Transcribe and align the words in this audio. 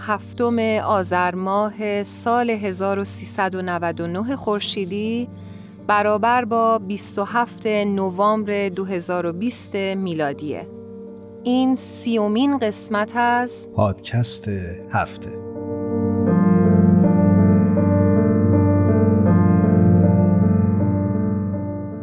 هفتم 0.00 0.58
آذر 0.78 1.34
ماه 1.34 2.02
سال 2.02 2.50
1399 2.50 4.36
خورشیدی 4.36 5.28
برابر 5.86 6.44
با 6.44 6.78
27 6.78 7.66
نوامبر 7.66 8.68
2020 8.68 9.74
میلادیه. 9.74 10.68
این 11.44 11.74
سیومین 11.74 12.58
قسمت 12.58 13.16
از 13.16 13.68
پادکست 13.74 14.48
هفته 14.92 15.30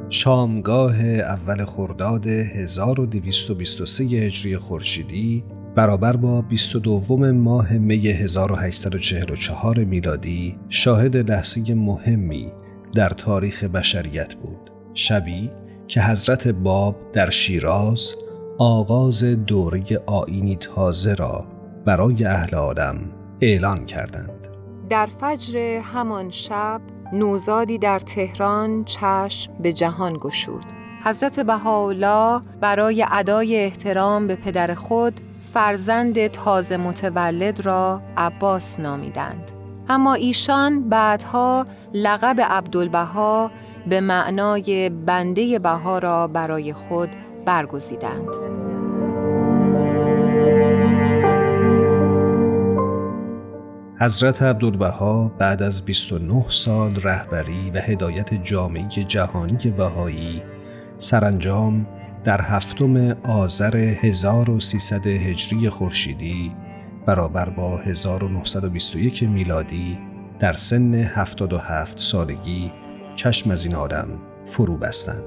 شامگاه 0.09 1.03
اول 1.05 1.65
خرداد 1.65 2.27
1223 2.27 4.03
هجری 4.03 4.57
خورشیدی 4.57 5.43
برابر 5.77 6.15
با 6.15 6.41
22 6.41 7.17
ماه 7.33 7.73
می 7.73 8.07
1844 8.07 9.83
میلادی 9.83 10.57
شاهد 10.69 11.17
لحظه 11.17 11.75
مهمی 11.75 12.51
در 12.93 13.09
تاریخ 13.09 13.63
بشریت 13.63 14.35
بود. 14.35 14.71
شبی 14.93 15.51
که 15.87 16.01
حضرت 16.01 16.47
باب 16.47 16.95
در 17.13 17.29
شیراز 17.29 18.15
آغاز 18.59 19.23
دوره 19.23 19.83
آینی 20.07 20.55
تازه 20.55 21.13
را 21.13 21.45
برای 21.85 22.25
اهل 22.25 22.55
آدم 22.55 22.99
اعلان 23.41 23.85
کردند. 23.85 24.47
در 24.89 25.05
فجر 25.05 25.79
همان 25.83 26.29
شب 26.29 26.81
نوزادی 27.13 27.77
در 27.77 27.99
تهران 27.99 28.83
چشم 28.83 29.53
به 29.63 29.73
جهان 29.73 30.17
گشود. 30.21 30.65
حضرت 31.03 31.39
بهاءالله 31.39 32.41
برای 32.61 33.05
ادای 33.11 33.55
احترام 33.55 34.27
به 34.27 34.35
پدر 34.35 34.73
خود 34.73 35.21
فرزند 35.57 36.27
تازه 36.27 36.77
متولد 36.77 37.59
را 37.59 38.01
عباس 38.17 38.79
نامیدند 38.79 39.51
اما 39.89 40.13
ایشان 40.13 40.89
بعدها 40.89 41.65
لقب 41.93 42.41
عبدالبها 42.41 43.51
به 43.89 44.01
معنای 44.01 44.89
بنده 44.89 45.59
بها 45.59 45.99
را 45.99 46.27
برای 46.27 46.73
خود 46.73 47.09
برگزیدند. 47.45 48.27
حضرت 53.99 54.41
عبدالبها 54.41 55.31
بعد 55.39 55.63
از 55.63 55.85
29 55.85 56.45
سال 56.49 56.95
رهبری 56.95 57.71
و 57.71 57.77
هدایت 57.77 58.33
جامعه 58.33 59.03
جهانی 59.07 59.73
بهایی 59.77 60.41
سرانجام 60.97 61.87
در 62.27 62.41
هفتم 62.41 63.17
آذر 63.23 63.75
1300 63.77 65.07
هجری 65.07 65.69
خورشیدی 65.69 66.51
برابر 67.05 67.49
با 67.49 67.77
1921 67.77 69.23
میلادی 69.23 69.97
در 70.39 70.53
سن 70.53 70.93
77 70.93 71.99
سالگی 71.99 72.71
چشم 73.15 73.51
از 73.51 73.65
این 73.65 73.75
آدم 73.75 74.07
فرو 74.45 74.77
بستند. 74.77 75.23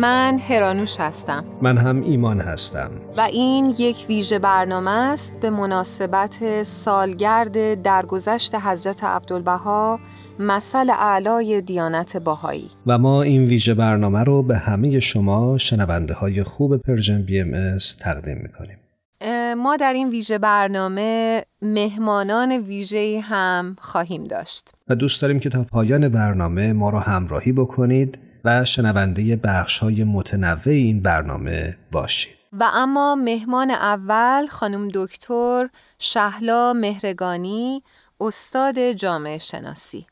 من 0.00 0.38
هرانوش 0.38 1.00
هستم. 1.00 1.44
من 1.62 1.78
هم 1.78 2.02
ایمان 2.02 2.40
هستم. 2.40 2.90
و 3.16 3.20
این 3.20 3.74
یک 3.78 4.06
ویژه 4.08 4.38
برنامه 4.38 4.90
است 4.90 5.40
به 5.40 5.50
مناسبت 5.50 6.62
سالگرد 6.62 7.82
درگذشت 7.82 8.54
حضرت 8.54 9.04
عبدالبها 9.04 10.00
مثل 10.38 10.90
اعلای 10.90 11.60
دیانت 11.60 12.16
بهایی. 12.16 12.70
و 12.86 12.98
ما 12.98 13.22
این 13.22 13.44
ویژه 13.44 13.74
برنامه 13.74 14.24
رو 14.24 14.42
به 14.42 14.56
همه 14.56 15.00
شما 15.00 15.58
شنونده 15.58 16.14
های 16.14 16.42
خوب 16.42 16.76
Persian 16.76 17.22
BM 17.22 17.78
تقدیم 18.00 18.38
می‌کنیم. 18.42 18.76
ما 19.56 19.76
در 19.76 19.92
این 19.92 20.08
ویژه 20.08 20.38
برنامه 20.38 21.42
مهمانان 21.62 22.52
ویژه 22.52 23.20
هم 23.22 23.76
خواهیم 23.80 24.24
داشت. 24.24 24.72
و 24.88 24.94
دوست 24.94 25.22
داریم 25.22 25.40
که 25.40 25.48
تا 25.48 25.64
پایان 25.64 26.08
برنامه 26.08 26.72
ما 26.72 26.90
رو 26.90 26.98
همراهی 26.98 27.52
بکنید. 27.52 28.18
و 28.44 28.64
شنونده 28.64 29.36
بخش 29.36 29.78
های 29.78 30.04
متنوع 30.04 30.60
این 30.66 31.02
برنامه 31.02 31.76
باشید. 31.92 32.40
و 32.52 32.70
اما 32.74 33.14
مهمان 33.14 33.70
اول 33.70 34.46
خانم 34.46 34.88
دکتر 34.94 35.68
شهلا 35.98 36.72
مهرگانی 36.72 37.82
استاد 38.20 38.92
جامعه 38.92 39.38
شناسی 39.38 40.06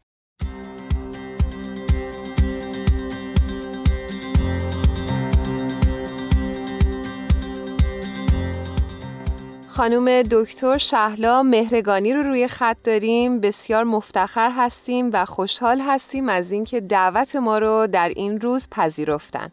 خانم 9.78 10.22
دکتر 10.22 10.78
شهلا 10.78 11.42
مهرگانی 11.42 12.12
رو 12.12 12.22
روی 12.22 12.48
خط 12.48 12.76
داریم. 12.84 13.40
بسیار 13.40 13.84
مفتخر 13.84 14.50
هستیم 14.56 15.10
و 15.12 15.24
خوشحال 15.24 15.80
هستیم 15.80 16.28
از 16.28 16.52
اینکه 16.52 16.80
دعوت 16.80 17.36
ما 17.36 17.58
رو 17.58 17.86
در 17.86 18.08
این 18.16 18.40
روز 18.40 18.68
پذیرفتن. 18.70 19.48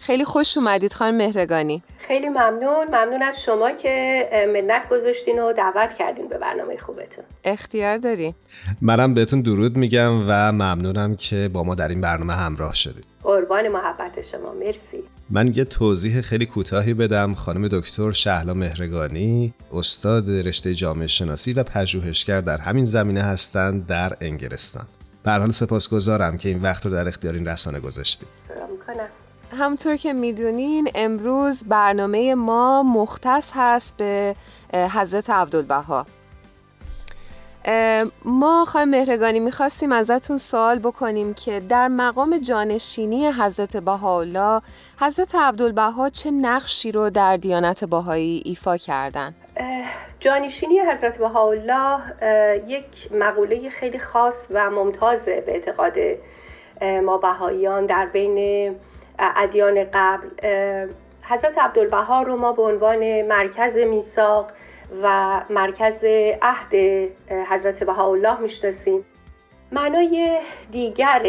خیلی 0.00 0.24
خوش 0.24 0.56
اومدید 0.56 0.92
خانم 0.92 1.16
مهرگانی. 1.16 1.82
خیلی 1.98 2.28
ممنون. 2.28 2.86
ممنون 2.88 3.22
از 3.22 3.42
شما 3.42 3.70
که 3.70 4.28
منت 4.54 4.88
گذاشتین 4.88 5.38
و 5.38 5.52
دعوت 5.52 5.94
کردین 5.98 6.28
به 6.28 6.38
برنامه 6.38 6.76
خوبتون. 6.76 7.24
اختیار 7.44 7.96
داریم 7.96 8.34
منم 8.80 9.14
بهتون 9.14 9.42
درود 9.42 9.76
میگم 9.76 10.28
و 10.28 10.52
ممنونم 10.52 11.16
که 11.16 11.50
با 11.52 11.62
ما 11.62 11.74
در 11.74 11.88
این 11.88 12.00
برنامه 12.00 12.32
همراه 12.32 12.74
شدید. 12.74 13.11
قربان 13.24 13.68
محبت 13.68 14.20
شما 14.20 14.52
مرسی. 14.52 15.02
من 15.30 15.52
یه 15.54 15.64
توضیح 15.64 16.20
خیلی 16.20 16.46
کوتاهی 16.46 16.94
بدم. 16.94 17.34
خانم 17.34 17.68
دکتر 17.68 18.12
شهلا 18.12 18.54
مهرگانی 18.54 19.54
استاد 19.72 20.30
رشته 20.30 20.74
جامعه 20.74 21.06
شناسی 21.06 21.52
و 21.52 21.62
پژوهشگر 21.62 22.40
در 22.40 22.58
همین 22.58 22.84
زمینه 22.84 23.22
هستند 23.22 23.86
در 23.86 24.16
انگلستان. 24.20 24.86
در 25.24 25.38
حال 25.38 25.50
سپاسگزارم 25.50 26.36
که 26.36 26.48
این 26.48 26.62
وقت 26.62 26.86
رو 26.86 26.92
در 26.92 27.08
اختیار 27.08 27.34
این 27.34 27.48
رسانه 27.48 27.80
گذاشتید. 27.80 28.28
همطور 29.58 29.96
که 29.96 30.12
می‌دونین 30.12 30.88
امروز 30.94 31.64
برنامه 31.64 32.34
ما 32.34 32.82
مختص 32.82 33.50
هست 33.54 33.96
به 33.96 34.36
حضرت 34.74 35.30
عبدالبها. 35.30 36.06
ما 38.24 38.64
خواهیم 38.64 38.88
مهرگانی 38.88 39.40
می‌خواستیم 39.40 39.92
ازتون 39.92 40.36
سوال 40.36 40.78
بکنیم 40.78 41.34
که 41.34 41.60
در 41.60 41.88
مقام 41.88 42.38
جانشینی 42.38 43.32
حضرت 43.32 43.76
بهاءالله 43.76 44.60
حضرت 45.00 45.34
عبدالبها 45.34 46.10
چه 46.10 46.30
نقشی 46.30 46.92
رو 46.92 47.10
در 47.10 47.36
دیانت 47.36 47.84
بهایی 47.84 48.42
ایفا 48.44 48.76
کردن؟ 48.76 49.34
جانشینی 50.20 50.80
حضرت 50.80 51.18
بهاءالله 51.18 52.00
یک 52.66 53.12
مقوله 53.12 53.70
خیلی 53.70 53.98
خاص 53.98 54.46
و 54.50 54.70
ممتازه 54.70 55.40
به 55.40 55.52
اعتقاد 55.52 55.96
ما 57.04 57.18
بهاییان 57.18 57.86
در 57.86 58.06
بین 58.06 58.76
ادیان 59.18 59.84
قبل 59.92 60.26
حضرت 61.22 61.58
عبدالبها 61.58 62.22
رو 62.22 62.36
ما 62.36 62.52
به 62.52 62.62
عنوان 62.62 63.22
مرکز 63.22 63.76
میثاق 63.76 64.50
و 65.02 65.40
مرکز 65.50 66.04
عهد 66.42 66.74
حضرت 67.50 67.84
بهاءالله 67.84 68.40
می‌شناسیم. 68.40 69.04
معنای 69.72 70.38
دیگر 70.70 71.22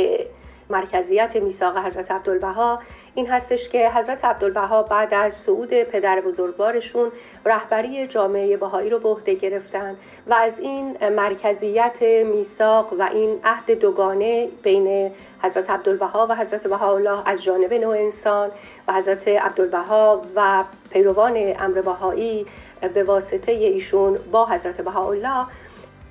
مرکزیت 0.69 1.35
میثاق 1.35 1.77
حضرت 1.77 2.11
عبدالبها 2.11 2.79
این 3.15 3.27
هستش 3.27 3.69
که 3.69 3.89
حضرت 3.89 4.25
عبدالبها 4.25 4.83
بعد 4.83 5.13
از 5.13 5.33
صعود 5.33 5.83
پدر 5.83 6.21
بزرگوارشون 6.21 7.11
رهبری 7.45 8.07
جامعه 8.07 8.57
بهایی 8.57 8.89
رو 8.89 8.99
به 8.99 9.09
عهده 9.09 9.33
گرفتن 9.33 9.95
و 10.27 10.33
از 10.33 10.59
این 10.59 11.09
مرکزیت 11.09 12.01
میثاق 12.25 12.93
و 12.99 13.09
این 13.13 13.39
عهد 13.43 13.71
دوگانه 13.71 14.47
بین 14.63 15.11
حضرت 15.41 15.69
عبدالبها 15.69 16.27
و 16.29 16.35
حضرت 16.35 16.67
بهاءالله 16.67 17.29
از 17.29 17.43
جانب 17.43 17.73
نوع 17.73 17.97
انسان 17.97 18.51
و 18.87 18.93
حضرت 18.93 19.27
عبدالبها 19.27 20.21
و 20.35 20.63
پیروان 20.89 21.53
امر 21.59 21.81
بهایی 21.81 22.45
به 22.87 23.03
واسطه 23.03 23.51
ایشون 23.51 24.19
با 24.31 24.45
حضرت 24.45 24.81
بهاءالله 24.81 25.45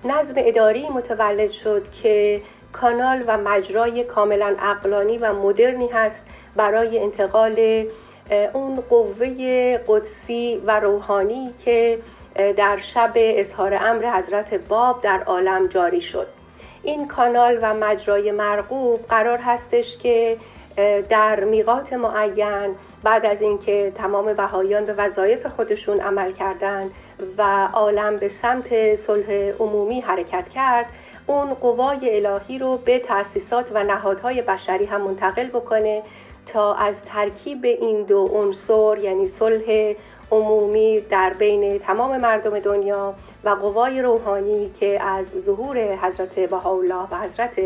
نظم 0.05 0.35
اداری 0.37 0.89
متولد 0.89 1.51
شد 1.51 1.91
که 2.03 2.43
کانال 2.73 3.25
و 3.27 3.39
مجرای 3.39 4.05
کاملا 4.05 4.57
اقلانی 4.59 5.19
و 5.19 5.33
مدرنی 5.33 5.89
هست 5.89 6.25
برای 6.57 6.99
انتقال 6.99 7.87
اون 8.53 8.81
قوه 8.81 9.79
قدسی 9.89 10.63
و 10.67 10.81
روحانی 10.81 11.55
که 11.65 11.99
در 12.57 12.77
شب 12.77 13.13
اظهار 13.15 13.75
امر 13.75 14.19
حضرت 14.19 14.55
باب 14.55 15.01
در 15.01 15.23
عالم 15.23 15.67
جاری 15.67 16.01
شد. 16.01 16.27
این 16.83 17.09
کانال 17.09 17.59
و 17.63 17.75
مجرای 17.75 18.33
مرغوب 18.33 19.01
قرار 19.09 19.39
هستش 19.39 19.99
که 19.99 20.37
در 21.09 21.45
میقات 21.45 21.93
معین 21.93 22.75
بعد 23.03 23.27
از 23.27 23.43
اینکه 23.43 23.93
تمام 23.95 24.33
بهاییان 24.33 24.87
به 24.87 24.93
وظایف 24.93 25.47
خودشون 25.47 26.01
عمل 26.01 26.33
کردند 26.33 26.91
و 27.39 27.69
عالم 27.73 28.17
به 28.17 28.29
سمت 28.29 28.95
صلح 28.95 29.33
عمومی 29.61 30.01
حرکت 30.01 30.49
کرد 30.49 30.87
اون 31.27 31.55
قوای 31.55 32.27
الهی 32.27 32.59
رو 32.59 32.77
به 32.77 32.99
تأسیسات 32.99 33.71
و 33.75 33.85
نهادهای 33.85 34.43
بشری 34.43 34.85
هم 34.85 35.01
منتقل 35.01 35.49
بکنه 35.49 36.03
تا 36.47 36.75
از 36.75 37.03
ترکیب 37.03 37.65
این 37.65 38.03
دو 38.03 38.27
عنصر 38.27 38.99
یعنی 38.99 39.29
صلح 39.29 39.95
عمومی 40.31 41.01
در 41.01 41.33
بین 41.33 41.79
تمام 41.79 42.17
مردم 42.21 42.59
دنیا 42.59 43.15
و 43.45 43.49
قوای 43.49 44.03
روحانی 44.03 44.71
که 44.81 45.03
از 45.03 45.27
ظهور 45.27 45.97
حضرت 45.97 46.39
بهاءالله 46.39 47.09
و 47.11 47.17
حضرت 47.17 47.61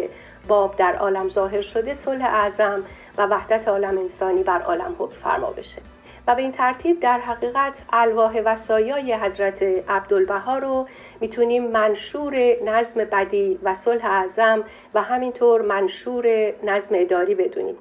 باب 0.48 0.76
در 0.76 0.96
عالم 0.96 1.28
ظاهر 1.28 1.62
شده 1.62 1.94
صلح 1.94 2.24
اعظم 2.24 2.84
و 3.18 3.26
وحدت 3.26 3.68
عالم 3.68 3.98
انسانی 3.98 4.42
بر 4.42 4.62
عالم 4.62 4.96
حکم 4.98 5.14
فرما 5.14 5.50
بشه. 5.50 5.82
و 6.28 6.34
به 6.34 6.42
این 6.42 6.52
ترتیب 6.52 7.00
در 7.00 7.18
حقیقت 7.18 7.82
الواح 7.92 8.40
وسایای 8.44 9.14
حضرت 9.14 9.62
عبدالبها 9.88 10.58
رو 10.58 10.86
می‌تونیم 11.20 11.66
منشور 11.66 12.56
نظم 12.64 13.04
بدی 13.04 13.58
و 13.62 13.74
صلح 13.74 14.04
اعظم 14.04 14.64
و 14.94 15.02
همینطور 15.02 15.62
منشور 15.62 16.52
نظم 16.62 16.94
اداری 16.98 17.34
بدونیم. 17.34 17.76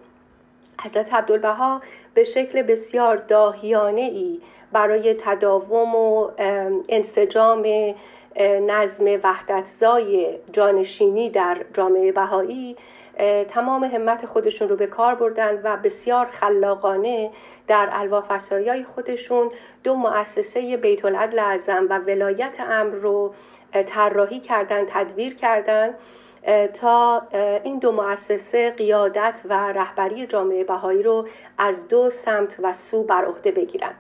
حضرت 0.81 1.13
عبدالبها 1.13 1.81
به 2.13 2.23
شکل 2.23 2.61
بسیار 2.61 3.15
داهیانه 3.15 4.01
ای 4.01 4.41
برای 4.71 5.13
تداوم 5.13 5.95
و 5.95 6.31
انسجام 6.89 7.61
نظم 8.41 9.05
وحدتزای 9.23 10.39
جانشینی 10.51 11.29
در 11.29 11.57
جامعه 11.73 12.11
بهایی 12.11 12.75
تمام 13.49 13.83
همت 13.83 14.25
خودشون 14.25 14.69
رو 14.69 14.75
به 14.75 14.87
کار 14.87 15.15
بردن 15.15 15.61
و 15.63 15.77
بسیار 15.77 16.25
خلاقانه 16.25 17.31
در 17.67 17.89
الواح 17.91 18.25
وسایای 18.29 18.83
خودشون 18.83 19.51
دو 19.83 19.95
مؤسسه 19.95 20.77
بیت 20.77 21.05
العدل 21.05 21.39
اعظم 21.39 21.87
و 21.89 21.99
ولایت 21.99 22.57
امر 22.59 22.95
رو 22.95 23.33
طراحی 23.85 24.39
کردن 24.39 24.85
تدبیر 24.87 25.35
کردن 25.35 25.95
تا 26.73 27.21
این 27.63 27.79
دو 27.79 27.91
مؤسسه 27.91 28.71
قیادت 28.71 29.41
و 29.45 29.53
رهبری 29.53 30.27
جامعه 30.27 30.63
بهایی 30.63 31.03
رو 31.03 31.27
از 31.57 31.87
دو 31.87 32.09
سمت 32.09 32.55
و 32.63 32.73
سو 32.73 33.03
بر 33.03 33.25
عهده 33.25 33.51
بگیرن. 33.51 33.93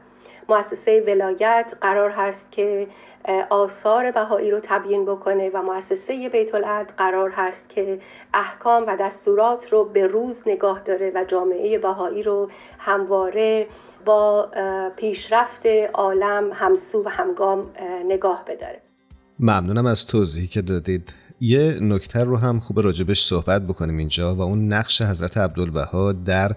مؤسسه 0.49 1.03
ولایت 1.07 1.73
قرار 1.81 2.09
هست 2.09 2.51
که 2.51 2.87
آثار 3.49 4.11
بهایی 4.11 4.51
رو 4.51 4.59
تبیین 4.63 5.05
بکنه 5.05 5.49
و 5.53 5.61
مؤسسه 5.61 6.29
بیت 6.29 6.55
العد 6.55 6.93
قرار 6.97 7.29
هست 7.29 7.69
که 7.69 7.99
احکام 8.33 8.83
و 8.87 8.97
دستورات 8.99 9.73
رو 9.73 9.83
به 9.83 10.07
روز 10.07 10.41
نگاه 10.45 10.81
داره 10.81 11.11
و 11.15 11.25
جامعه 11.27 11.77
بهایی 11.77 12.23
رو 12.23 12.49
همواره 12.77 13.67
با 14.05 14.49
پیشرفت 14.95 15.65
عالم 15.93 16.51
همسو 16.53 17.03
و 17.03 17.09
همگام 17.09 17.71
نگاه 18.07 18.45
بداره. 18.47 18.81
ممنونم 19.39 19.85
از 19.85 20.07
توضیحی 20.07 20.47
که 20.47 20.61
دادید. 20.61 21.13
یه 21.41 21.77
نکته 21.81 22.23
رو 22.23 22.37
هم 22.37 22.59
خوب 22.59 22.79
راجبش 22.79 23.23
صحبت 23.23 23.61
بکنیم 23.61 23.97
اینجا 23.97 24.35
و 24.35 24.41
اون 24.41 24.73
نقش 24.73 25.01
حضرت 25.01 25.37
عبدالبها 25.37 26.11
در 26.11 26.51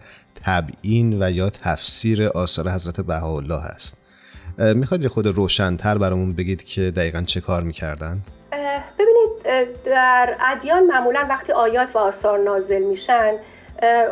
تبیین 0.44 1.22
و 1.22 1.30
یا 1.30 1.50
تفسیر 1.50 2.26
آثار 2.26 2.68
حضرت 2.70 3.00
بهاءالله 3.00 3.60
هست 3.62 3.96
می‌خواد 4.58 5.02
یه 5.02 5.08
خود 5.08 5.26
روشنتر 5.26 5.98
برامون 5.98 6.32
بگید 6.32 6.64
که 6.64 6.90
دقیقا 6.90 7.22
چه 7.26 7.40
کار 7.40 7.62
می‌کردن؟ 7.62 8.22
ببینید 8.98 9.82
در 9.84 10.36
ادیان 10.40 10.86
معمولا 10.86 11.26
وقتی 11.28 11.52
آیات 11.52 11.96
و 11.96 11.98
آثار 11.98 12.38
نازل 12.38 12.82
میشن 12.82 13.32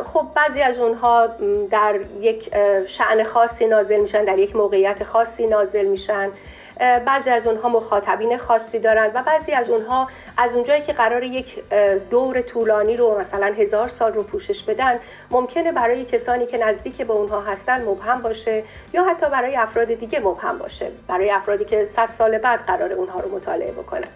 خب 0.05 0.27
بعضی 0.35 0.61
از 0.61 0.77
اونها 0.77 1.27
در 1.71 1.99
یک 2.21 2.49
شعن 2.87 3.23
خاصی 3.23 3.67
نازل 3.67 4.01
میشن 4.01 4.25
در 4.25 4.39
یک 4.39 4.55
موقعیت 4.55 5.03
خاصی 5.03 5.47
نازل 5.47 5.85
میشن 5.85 6.29
بعضی 6.79 7.29
از 7.29 7.47
اونها 7.47 7.69
مخاطبین 7.69 8.37
خاصی 8.37 8.79
دارند 8.79 9.11
و 9.13 9.23
بعضی 9.23 9.51
از 9.51 9.69
اونها 9.69 10.07
از 10.37 10.53
اونجایی 10.53 10.81
که 10.81 10.93
قرار 10.93 11.23
یک 11.23 11.63
دور 12.09 12.41
طولانی 12.41 12.97
رو 12.97 13.19
مثلا 13.19 13.45
هزار 13.45 13.87
سال 13.87 14.13
رو 14.13 14.23
پوشش 14.23 14.63
بدن 14.63 14.99
ممکنه 15.31 15.71
برای 15.71 16.05
کسانی 16.05 16.45
که 16.45 16.57
نزدیک 16.57 17.01
به 17.01 17.13
اونها 17.13 17.41
هستن 17.41 17.81
مبهم 17.81 18.21
باشه 18.21 18.63
یا 18.93 19.03
حتی 19.03 19.29
برای 19.29 19.55
افراد 19.55 19.93
دیگه 19.93 20.19
مبهم 20.19 20.57
باشه 20.57 20.91
برای 21.07 21.31
افرادی 21.31 21.65
که 21.65 21.85
صد 21.85 22.09
سال 22.09 22.37
بعد 22.37 22.59
قرار 22.59 22.93
اونها 22.93 23.19
رو 23.19 23.35
مطالعه 23.35 23.71
بکنن. 23.71 24.07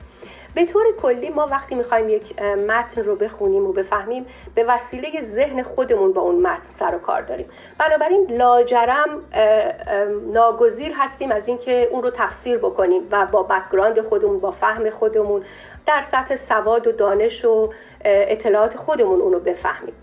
به 0.56 0.65
طور 0.65 0.86
کلی 1.01 1.30
ما 1.30 1.48
وقتی 1.48 1.75
می‌خوایم 1.75 2.09
یک 2.09 2.42
متن 2.42 3.03
رو 3.03 3.15
بخونیم 3.15 3.68
و 3.68 3.74
بفهمیم 3.74 4.25
به 4.56 4.63
وسیله 4.63 5.21
ذهن 5.21 5.63
خودمون 5.63 6.13
با 6.13 6.21
اون 6.21 6.36
متن 6.36 6.69
سر 6.80 6.95
و 6.95 7.00
کار 7.00 7.21
داریم. 7.21 7.45
بنابراین 7.77 8.27
لاجرم 8.30 9.09
ناگزیر 10.33 10.94
هستیم 10.95 11.31
از 11.31 11.48
اینکه 11.48 11.89
اون 11.92 12.03
رو 12.03 12.09
تفسیر 12.09 12.57
بکنیم 12.57 13.07
و 13.12 13.25
با 13.25 13.44
background 13.44 14.01
خودمون 14.01 14.39
با 14.39 14.51
فهم 14.51 14.89
خودمون 14.89 15.44
در 15.86 16.01
سطح 16.01 16.36
سواد 16.36 16.88
و 16.88 16.92
دانش 16.92 17.45
و 17.45 17.69
اطلاعات 18.06 18.77
خودمون 18.77 19.21
اون 19.21 19.33
رو 19.33 19.39
بفهمیم. 19.39 19.94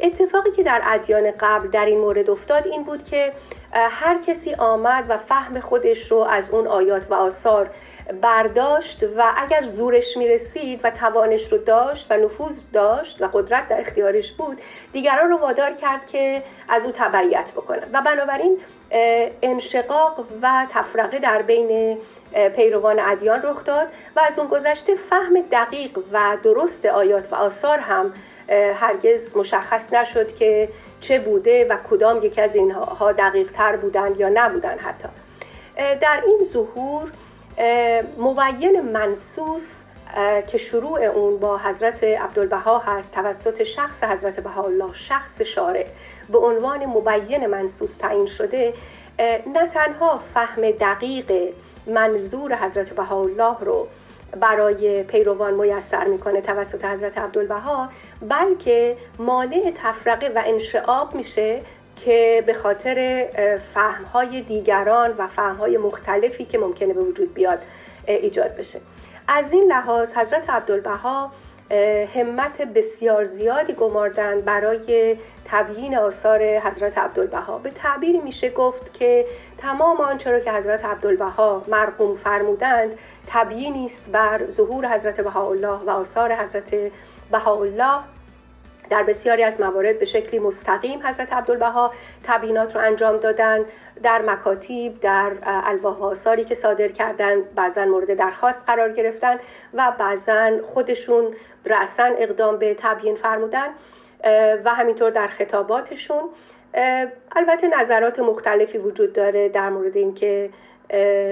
اتفاقی 0.00 0.50
که 0.50 0.62
در 0.62 0.80
ادیان 0.84 1.30
قبل 1.40 1.68
در 1.68 1.86
این 1.86 1.98
مورد 1.98 2.30
افتاد 2.30 2.66
این 2.66 2.82
بود 2.82 3.04
که 3.04 3.32
هر 3.72 4.18
کسی 4.26 4.54
آمد 4.54 5.04
و 5.08 5.18
فهم 5.18 5.60
خودش 5.60 6.10
رو 6.10 6.18
از 6.18 6.50
اون 6.50 6.66
آیات 6.66 7.06
و 7.10 7.14
آثار 7.14 7.70
برداشت 8.22 9.04
و 9.16 9.32
اگر 9.36 9.62
زورش 9.62 10.16
می‌رسید 10.16 10.80
و 10.84 10.90
توانش 10.90 11.52
رو 11.52 11.58
داشت 11.58 12.06
و 12.10 12.16
نفوذ 12.16 12.60
داشت 12.72 13.22
و 13.22 13.28
قدرت 13.32 13.68
در 13.68 13.80
اختیارش 13.80 14.32
بود 14.32 14.60
دیگران 14.92 15.30
رو 15.30 15.36
وادار 15.36 15.72
کرد 15.72 16.06
که 16.06 16.42
از 16.68 16.84
او 16.84 16.92
تبعیت 16.94 17.52
بکنن. 17.52 17.88
و 17.92 18.02
بنابراین 18.02 18.58
انشقاق 19.42 20.24
و 20.42 20.66
تفرقه 20.70 21.18
در 21.18 21.42
بین 21.42 21.98
پیروان 22.56 23.00
ادیان 23.00 23.42
رخ 23.42 23.64
داد 23.64 23.88
و 24.16 24.20
از 24.20 24.38
اون 24.38 24.48
گذشته 24.48 24.94
فهم 24.94 25.40
دقیق 25.52 25.98
و 26.12 26.36
درست 26.42 26.86
آیات 26.86 27.32
و 27.32 27.34
آثار 27.34 27.78
هم 27.78 28.12
هرگز 28.50 29.36
مشخص 29.36 29.92
نشد 29.92 30.34
که 30.34 30.68
چه 31.00 31.18
بوده 31.18 31.66
و 31.70 31.76
کدام 31.90 32.22
یکی 32.22 32.40
از 32.40 32.54
اینها 32.54 33.12
دقیق 33.12 33.52
تر 33.52 33.76
بودن 33.76 34.14
یا 34.18 34.30
نبودن 34.34 34.78
حتی. 34.78 35.08
در 35.76 36.22
این 36.26 36.40
ظهور 36.52 37.10
مبین 38.18 38.80
منسوس 38.80 39.82
که 40.46 40.58
شروع 40.58 41.02
اون 41.02 41.38
با 41.38 41.58
حضرت 41.58 42.04
عبدالبها 42.04 42.78
هست 42.78 43.12
توسط 43.12 43.62
شخص 43.62 44.04
حضرت 44.04 44.40
بهاءالله 44.40 44.94
شخص 44.94 45.42
شارع 45.42 45.86
به 46.28 46.38
عنوان 46.38 46.86
مبین 46.86 47.46
منسوس 47.46 47.96
تعیین 47.96 48.26
شده 48.26 48.74
نه 49.54 49.66
تنها 49.68 50.18
فهم 50.34 50.70
دقیق 50.70 51.32
منظور 51.86 52.54
حضرت 52.54 52.90
بهاءالله 52.90 53.56
رو 53.60 53.88
برای 54.40 55.02
پیروان 55.02 55.54
میسر 55.54 56.04
می‌کنه 56.04 56.40
توسط 56.40 56.84
حضرت 56.84 57.18
عبدالبها 57.18 57.88
بلکه 58.22 58.96
مانع 59.18 59.72
تفرقه 59.74 60.28
و 60.34 60.42
انشعاب 60.46 61.14
میشه 61.14 61.60
که 61.96 62.44
به 62.46 62.54
خاطر 62.54 63.26
فهمهای 63.74 64.40
دیگران 64.40 65.14
و 65.18 65.26
فهمهای 65.26 65.78
مختلفی 65.78 66.44
که 66.44 66.58
ممکنه 66.58 66.94
به 66.94 67.00
وجود 67.00 67.34
بیاد 67.34 67.58
ایجاد 68.06 68.56
بشه. 68.56 68.80
از 69.28 69.52
این 69.52 69.72
لحاظ 69.72 70.12
حضرت 70.12 70.50
عبدالبها 70.50 71.32
همت 72.14 72.62
بسیار 72.62 73.24
زیادی 73.24 73.72
گماردند 73.72 74.44
برای 74.44 75.16
تبیین 75.44 75.96
آثار 75.96 76.58
حضرت 76.58 76.98
عبدالبها. 76.98 77.58
به 77.58 77.70
تعبیر 77.70 78.20
میشه 78.20 78.50
گفت 78.50 78.94
که 78.94 79.26
تمام 79.58 80.00
آنچه 80.00 80.30
را 80.30 80.40
که 80.40 80.52
حضرت 80.52 80.84
عبدالبها 80.84 81.62
مرقوم 81.68 82.16
فرمودند 82.16 82.98
تبیینی 83.26 83.84
است 83.84 84.02
بر 84.12 84.46
ظهور 84.48 84.88
حضرت 84.88 85.20
بهاءالله 85.20 85.80
و 85.86 85.90
آثار 85.90 86.32
حضرت 86.32 86.74
بهاءالله. 87.30 88.00
در 88.90 89.02
بسیاری 89.02 89.42
از 89.42 89.60
موارد 89.60 89.98
به 89.98 90.04
شکلی 90.04 90.38
مستقیم 90.38 91.06
حضرت 91.06 91.32
عبدالبها 91.32 91.92
تبیینات 92.24 92.76
رو 92.76 92.82
انجام 92.82 93.16
دادن. 93.16 93.64
در 94.02 94.22
مکاتیب 94.22 95.00
در 95.00 95.32
الواح 95.44 96.02
آثاری 96.02 96.44
که 96.44 96.54
صادر 96.54 96.88
کردن 96.88 97.42
بعضا 97.42 97.84
مورد 97.84 98.14
درخواست 98.14 98.62
قرار 98.66 98.92
گرفتن 98.92 99.36
و 99.74 99.92
بعضا 99.98 100.50
خودشون 100.66 101.34
رأسا 101.66 102.04
اقدام 102.04 102.58
به 102.58 102.76
تبیین 102.78 103.14
فرمودن 103.14 103.68
و 104.64 104.74
همینطور 104.74 105.10
در 105.10 105.26
خطاباتشون. 105.26 106.22
البته 107.36 107.80
نظرات 107.80 108.18
مختلفی 108.18 108.78
وجود 108.78 109.12
داره 109.12 109.48
در 109.48 109.70
مورد 109.70 109.96
اینکه 109.96 110.50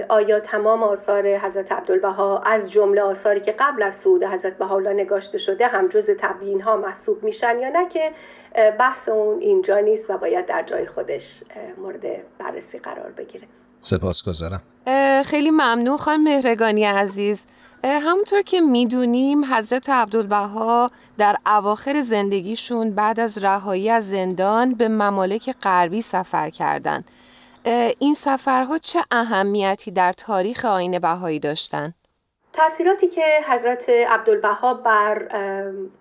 آیا 0.08 0.40
تمام 0.40 0.82
آثار 0.82 1.36
حضرت 1.36 1.72
عبدالبها 1.72 2.38
از 2.38 2.70
جمله 2.70 3.02
آثاری 3.02 3.40
که 3.40 3.54
قبل 3.58 3.82
از 3.82 3.94
صعود 3.94 4.24
حضرت 4.24 4.58
بهاءالله 4.58 4.92
نگاشته 4.92 5.38
شده 5.38 5.66
هم 5.66 5.88
جز 5.88 6.10
تبیین 6.18 6.60
ها 6.60 6.76
محسوب 6.76 7.22
میشن 7.22 7.58
یا 7.58 7.68
نه 7.68 7.88
که 7.88 8.12
بحث 8.78 9.08
اون 9.08 9.40
اینجا 9.40 9.78
نیست 9.78 10.10
و 10.10 10.18
باید 10.18 10.46
در 10.46 10.62
جای 10.62 10.86
خودش 10.86 11.42
مورد 11.78 12.02
بررسی 12.38 12.78
قرار 12.78 13.10
بگیره. 13.10 13.44
سپاسگزارم. 13.80 14.62
خیلی 15.24 15.50
ممنون 15.50 15.96
خانم 15.96 16.24
مهرگانی 16.24 16.84
عزیز. 16.84 17.46
همونطور 17.84 18.42
که 18.42 18.60
می‌دونیم 18.60 19.44
حضرت 19.44 19.90
عبدالبها 19.90 20.90
در 21.18 21.36
اواخر 21.46 22.00
زندگیشون 22.00 22.90
بعد 22.90 23.20
از 23.20 23.38
رهایی 23.38 23.90
از 23.90 24.10
زندان 24.10 24.74
به 24.74 24.88
ممالک 24.88 25.54
غربی 25.62 26.02
سفر 26.02 26.50
کردند. 26.50 27.04
این 27.98 28.14
سفرها 28.14 28.78
چه 28.78 29.04
اهمیتی 29.10 29.90
در 29.90 30.12
تاریخ 30.12 30.64
آین 30.64 30.98
بهایی 30.98 31.38
داشتن؟ 31.38 31.94
تاثیراتی 32.52 33.08
که 33.08 33.24
حضرت 33.48 33.88
عبدالبها 33.88 34.74
بر 34.74 35.18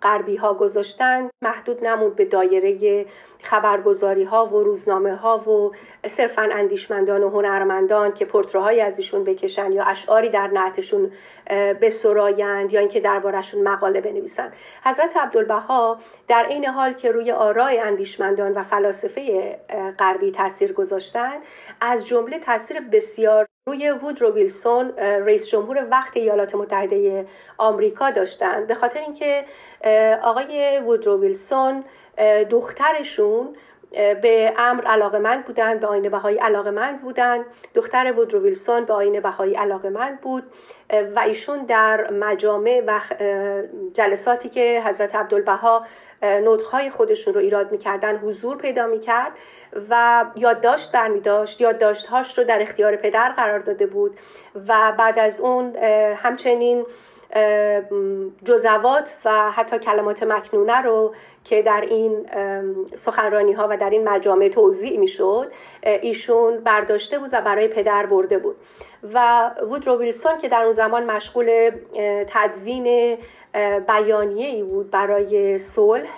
غربی 0.01 0.35
ها 0.35 0.53
گذاشتن 0.53 1.29
محدود 1.41 1.87
نمود 1.87 2.15
به 2.15 2.25
دایره 2.25 3.05
خبرگزاری 3.43 4.23
ها 4.23 4.45
و 4.45 4.63
روزنامه 4.63 5.15
ها 5.15 5.37
و 5.37 5.71
صرفا 6.07 6.49
اندیشمندان 6.51 7.23
و 7.23 7.29
هنرمندان 7.29 8.13
که 8.13 8.25
پورترهایی 8.25 8.81
از 8.81 8.97
ایشون 8.97 9.23
بکشن 9.23 9.71
یا 9.71 9.83
اشعاری 9.83 10.29
در 10.29 10.47
نعتشون 10.47 11.11
بسرایند 11.81 12.73
یا 12.73 12.79
اینکه 12.79 12.99
دربارشون 12.99 13.63
مقاله 13.63 14.01
بنویسند. 14.01 14.53
حضرت 14.83 15.17
عبدالبها 15.17 15.99
در 16.27 16.45
این 16.49 16.65
حال 16.65 16.93
که 16.93 17.11
روی 17.11 17.31
آرای 17.31 17.79
اندیشمندان 17.79 18.53
و 18.53 18.63
فلاسفه 18.63 19.59
غربی 19.99 20.31
تاثیر 20.31 20.73
گذاشتن 20.73 21.37
از 21.81 22.07
جمله 22.07 22.39
تاثیر 22.39 22.79
بسیار 22.79 23.47
روی 23.67 23.89
وودرو 23.89 24.33
ویلسون 24.33 24.97
رئیس 24.97 25.49
جمهور 25.49 25.87
وقت 25.91 26.17
ایالات 26.17 26.55
متحده 26.55 27.25
آمریکا 27.57 28.11
داشتن. 28.11 28.65
به 28.65 28.75
خاطر 28.75 28.99
اینکه 28.99 29.45
آقای 30.21 30.81
وودرو 30.85 31.21
ویلسون 31.21 31.83
دخترشون 32.49 33.55
به 33.91 34.53
امر 34.57 34.85
علاقمند 34.85 35.45
بودن 35.45 35.77
به 35.77 35.87
آین 35.87 36.09
بهایی 36.09 36.37
علاقمند 36.37 37.01
بودن. 37.01 37.45
دختر 37.75 38.13
وودرو 38.17 38.39
ویلسون 38.39 38.85
به 38.85 38.93
آین 38.93 39.19
بهایی 39.19 39.55
علاقمند 39.55 40.21
بود 40.21 40.43
و 41.15 41.19
ایشون 41.19 41.65
در 41.65 42.11
مجامع 42.11 42.83
و 42.87 42.99
جلساتی 43.93 44.49
که 44.49 44.81
حضرت 44.85 45.15
عبدالبها 45.15 45.85
نطقهای 46.21 46.89
خودشون 46.89 47.33
رو 47.33 47.39
ایراد 47.39 47.71
می‌کردن 47.71 48.17
حضور 48.17 48.57
پیدا 48.57 48.87
می‌کرد 48.87 49.31
و 49.89 50.25
یادداشت 50.35 50.91
برمیداشت. 50.91 51.61
یادداشتهاش 51.61 52.37
رو 52.37 52.43
در 52.43 52.61
اختیار 52.61 52.95
پدر 52.95 53.29
قرار 53.29 53.59
داده 53.59 53.85
بود 53.85 54.17
و 54.67 54.93
بعد 54.97 55.19
از 55.19 55.39
اون 55.39 55.75
همچنین 56.15 56.85
جزوات 58.43 59.17
و 59.25 59.51
حتی 59.51 59.79
کلمات 59.79 60.23
مکنونه 60.23 60.81
رو 60.81 61.15
که 61.43 61.61
در 61.61 61.81
این 61.81 62.29
سخنرانی 62.95 63.53
ها 63.53 63.67
و 63.69 63.77
در 63.77 63.89
این 63.89 64.09
مجامع 64.09 64.49
توضیح 64.49 64.99
می 64.99 65.07
شد 65.07 65.51
ایشون 65.83 66.57
برداشته 66.57 67.19
بود 67.19 67.29
و 67.33 67.41
برای 67.41 67.67
پدر 67.67 68.05
برده 68.05 68.37
بود. 68.37 68.55
و 69.03 69.49
وودرو 69.61 69.99
ویلسون 69.99 70.37
که 70.37 70.49
در 70.49 70.61
اون 70.61 70.71
زمان 70.71 71.11
مشغول 71.11 71.71
تدوین 72.27 73.17
بیانیه 73.87 74.47
ای 74.47 74.63
بود 74.63 74.91
برای 74.91 75.59
صلح 75.59 76.09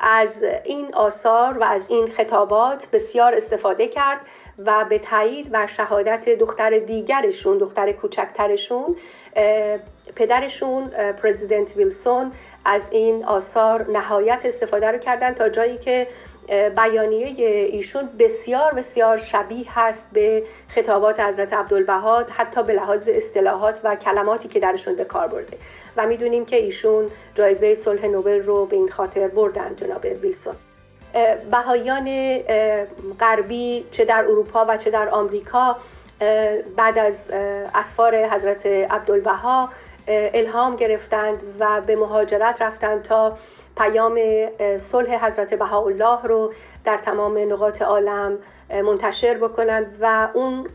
از 0.00 0.44
این 0.64 0.94
آثار 0.94 1.58
و 1.58 1.64
از 1.64 1.90
این 1.90 2.10
خطابات 2.10 2.86
بسیار 2.92 3.34
استفاده 3.34 3.88
کرد 3.88 4.20
و 4.58 4.84
به 4.84 4.98
تایید 4.98 5.48
و 5.52 5.66
شهادت 5.66 6.28
دختر 6.28 6.78
دیگرشون 6.78 7.58
دختر 7.58 7.92
کوچکترشون 7.92 8.96
پدرشون 10.16 10.88
پرزیدنت 11.22 11.76
ویلسون 11.76 12.32
از 12.64 12.88
این 12.90 13.24
آثار 13.24 13.90
نهایت 13.90 14.42
استفاده 14.44 14.86
رو 14.86 14.98
کردن 14.98 15.34
تا 15.34 15.48
جایی 15.48 15.78
که 15.78 16.06
بیانیه 16.76 17.48
ایشون 17.72 18.08
بسیار 18.18 18.74
بسیار 18.74 19.18
شبیه 19.18 19.66
هست 19.68 20.06
به 20.12 20.42
خطابات 20.68 21.20
حضرت 21.20 21.52
عبدالبها 21.52 22.24
حتی 22.30 22.62
به 22.62 22.72
لحاظ 22.72 23.08
اصطلاحات 23.08 23.80
و 23.84 23.96
کلماتی 23.96 24.48
که 24.48 24.60
درشون 24.60 24.96
به 24.96 25.04
کار 25.04 25.28
برده. 25.28 25.56
و 25.96 26.06
می‌دونیم 26.06 26.44
که 26.44 26.56
ایشون 26.56 27.10
جایزه 27.34 27.74
صلح 27.74 28.06
نوبل 28.06 28.42
رو 28.42 28.66
به 28.66 28.76
این 28.76 28.88
خاطر 28.88 29.28
بردن 29.28 29.76
جناب 29.76 30.04
ویلسون. 30.22 30.54
بهایان 31.50 32.38
غربی 33.20 33.86
چه 33.90 34.04
در 34.04 34.24
اروپا 34.24 34.66
و 34.68 34.76
چه 34.76 34.90
در 34.90 35.08
آمریکا 35.08 35.76
بعد 36.76 36.98
از 36.98 37.30
اسفار 37.74 38.26
حضرت 38.26 38.66
عبدالبها 38.66 39.68
الهام 40.08 40.76
گرفتند 40.76 41.42
و 41.58 41.80
به 41.80 41.96
مهاجرت 41.96 42.62
رفتند 42.62 43.02
تا 43.02 43.38
پیام 43.76 44.20
صلح 44.78 45.26
حضرت 45.26 45.54
بهاءالله 45.54 46.22
رو 46.22 46.52
در 46.84 46.98
تمام 46.98 47.52
نقاط 47.52 47.82
عالم 47.82 48.38
منتشر 48.70 49.34
بکنند 49.34 49.98
و 50.00 50.28
اون 50.34 50.66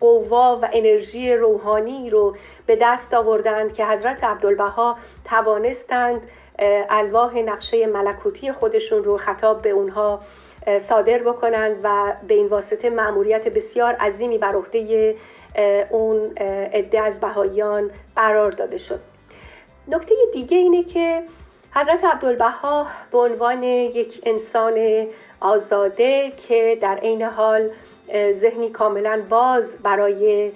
قوا 0.00 0.58
و 0.62 0.68
انرژی 0.72 1.34
روحانی 1.34 2.10
رو 2.10 2.36
به 2.66 2.78
دست 2.82 3.14
آوردند 3.14 3.74
که 3.74 3.86
حضرت 3.86 4.24
عبدالبها 4.24 4.96
توانستند 5.24 6.20
الواح 6.90 7.38
نقشه 7.38 7.86
ملکوتی 7.86 8.52
خودشون 8.52 9.04
رو 9.04 9.18
خطاب 9.18 9.62
به 9.62 9.70
اونها 9.70 10.20
صادر 10.80 11.18
بکنند 11.18 11.76
و 11.82 12.12
به 12.28 12.34
این 12.34 12.46
واسطه 12.46 12.90
مأموریت 12.90 13.48
بسیار 13.48 13.94
عظیمی 13.94 14.38
بر 14.38 14.54
عهده 14.54 15.16
اون 15.90 16.32
عده 16.72 17.00
از 17.00 17.20
بهاییان 17.20 17.90
قرار 18.16 18.50
داده 18.50 18.78
شد. 18.78 19.00
نکته 19.88 20.14
دیگه 20.32 20.56
اینه 20.56 20.84
که 20.84 21.22
حضرت 21.78 22.04
عبدالبها 22.04 22.86
به 23.12 23.18
عنوان 23.18 23.62
یک 23.62 24.20
انسان 24.26 25.06
آزاده 25.40 26.32
که 26.36 26.78
در 26.80 26.96
عین 26.96 27.22
حال 27.22 27.70
ذهنی 28.32 28.70
کاملا 28.70 29.22
باز 29.28 29.78
برای 29.82 30.52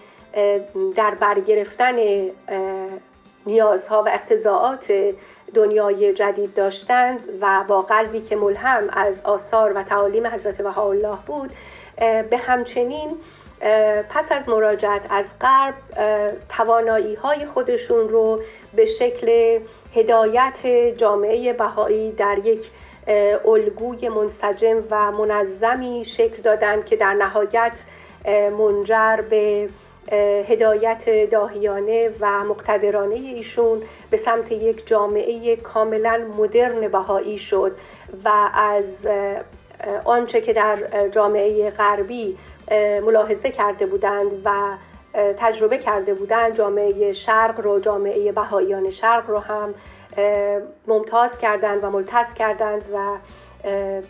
در 0.97 1.15
برگرفتن 1.15 1.97
نیازها 3.47 4.03
و 4.03 4.09
اقتضاعات 4.09 4.93
دنیای 5.55 6.13
جدید 6.13 6.55
داشتند 6.55 7.21
و 7.41 7.65
با 7.69 7.83
قلبی 7.83 8.21
که 8.21 8.37
ملهم 8.37 8.89
از 8.93 9.21
آثار 9.25 9.73
و 9.73 9.83
تعالیم 9.83 10.27
حضرت 10.27 10.63
بهاءالله 10.63 11.19
بود 11.27 11.51
به 12.31 12.37
همچنین 12.37 13.17
پس 14.11 14.33
از 14.33 14.49
مراجعت 14.49 15.03
از 15.11 15.27
غرب 15.41 15.75
توانایی 16.49 17.15
های 17.15 17.47
خودشون 17.47 18.09
رو 18.09 18.43
به 18.75 18.87
شکل 18.87 19.59
هدایت 19.95 20.67
جامعه 20.97 21.53
بهایی 21.53 22.13
در 22.13 22.39
یک 22.45 22.71
الگوی 23.45 24.09
منسجم 24.09 24.83
و 24.91 25.13
منظمی 25.13 26.05
شکل 26.05 26.43
دادن 26.43 26.83
که 26.83 26.97
در 26.97 27.15
نهایت 27.15 27.81
منجر 28.59 29.21
به 29.31 29.69
هدایت 30.49 31.31
داهیانه 31.31 32.11
و 32.21 32.45
مقتدرانه 32.45 33.15
ایشون 33.15 33.83
به 34.11 34.17
سمت 34.17 34.53
یک 34.53 34.87
جامعه 34.87 35.57
کاملا 35.57 36.21
مدرن 36.39 36.89
بهایی 36.89 37.39
شد 37.39 37.77
و 38.25 38.51
از 38.55 39.07
آنچه 40.05 40.41
که 40.41 40.53
در 40.53 41.09
جامعه 41.09 41.71
غربی 41.71 42.37
ملاحظه 43.05 43.51
کرده 43.51 43.87
بودند 43.87 44.43
و 44.45 44.51
تجربه 45.15 45.79
کرده 45.79 46.15
بودند 46.15 46.55
جامعه 46.55 47.13
شرق 47.13 47.61
رو 47.61 47.81
جامعه 47.81 48.33
بهاییان 48.33 48.91
شرق 48.91 49.31
رو 49.31 49.39
هم 49.39 49.75
ممتاز 50.87 51.39
کردند 51.39 51.85
و 51.85 51.91
ملتز 51.91 52.35
کردند 52.35 52.83
و 52.95 53.17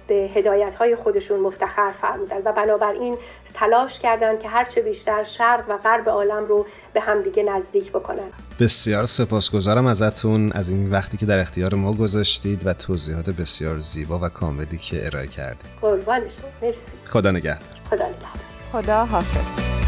به 0.07 0.15
هدایت 0.15 0.75
های 0.75 0.97
خودشون 0.97 1.41
مفتخر 1.41 1.93
فرمودند. 2.01 2.43
و 2.45 2.53
بنابراین 2.53 3.17
تلاش 3.55 4.01
کردند 4.01 4.41
که 4.41 4.49
هرچه 4.49 4.81
بیشتر 4.81 5.25
شرق 5.25 5.65
و 5.69 5.79
غرب 5.79 6.09
عالم 6.09 6.45
رو 6.45 6.67
به 6.93 7.01
همدیگه 7.01 7.43
نزدیک 7.43 7.91
بکنن. 7.91 8.33
بسیار 8.61 9.07
سپاسگزارم 9.07 9.87
ازتون 9.87 10.53
از 10.53 10.71
این 10.71 10.91
وقتی 10.91 11.17
که 11.17 11.27
در 11.27 11.39
اختیار 11.39 11.75
ما 11.75 11.93
گذاشتید 11.93 12.67
و 12.67 12.73
توضیحات 12.73 13.31
بسیار 13.31 13.79
زیبا 13.79 14.19
و 14.19 14.29
کاملی 14.29 14.79
که 14.79 15.07
ارائه 15.07 15.27
کردید. 15.27 15.71
قربان 15.81 16.21
مرسی. 16.63 16.93
خدا 17.07 17.31
نگهدار. 17.31 17.69
خدا 17.91 18.07
نگهدار. 18.07 18.29
خدا 18.73 19.05
حافظ. 19.05 19.82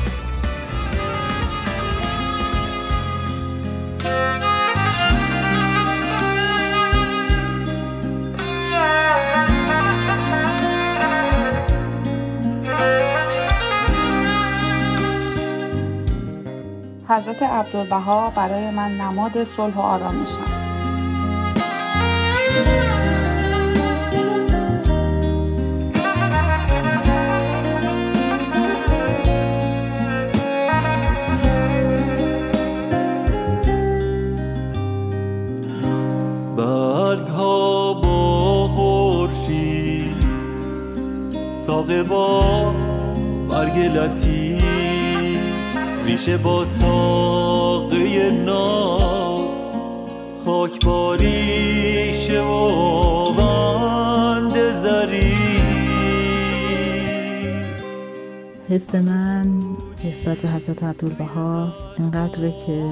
حضرت 17.15 17.43
عبدالبها 17.43 18.31
برای 18.31 18.71
من 18.71 18.93
نماد 18.93 19.45
صلح 19.45 19.75
و 19.75 19.81
آرامشم 19.81 20.65
با 42.03 42.75
برگ 43.49 43.79
لطی 43.79 44.64
ریشه 46.05 46.37
با 46.37 46.65
ساقه 46.65 48.31
ناز 48.31 49.53
خاک 50.45 50.85
باریشه 50.85 52.43
و 52.43 53.33
بند 53.33 54.73
زری. 54.73 55.35
حس 58.69 58.95
من 58.95 59.47
نسبت 60.05 60.39
به 60.39 60.49
حضرت 60.49 60.83
عبدالبها 60.83 61.73
اینقدره 61.99 62.51
که 62.67 62.85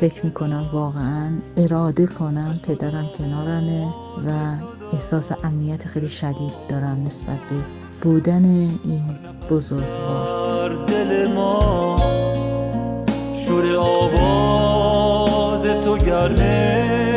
فکر 0.00 0.26
می‌کنم 0.26 0.66
واقعا 0.72 1.30
اراده 1.56 2.06
کنم 2.06 2.60
پدرم 2.66 3.06
کنارمه 3.18 3.86
و 4.26 4.54
احساس 4.92 5.32
امنیت 5.44 5.86
خیلی 5.86 6.08
شدید 6.08 6.52
دارم 6.68 7.02
نسبت 7.06 7.38
به 7.50 7.56
بودن 8.02 8.44
این 8.44 9.18
بزرگوار. 9.50 10.84
دل 10.86 11.32
ما 11.32 12.07
شور 13.46 13.76
آواز 13.76 15.66
تو 15.66 15.96
گرمه. 15.96 17.07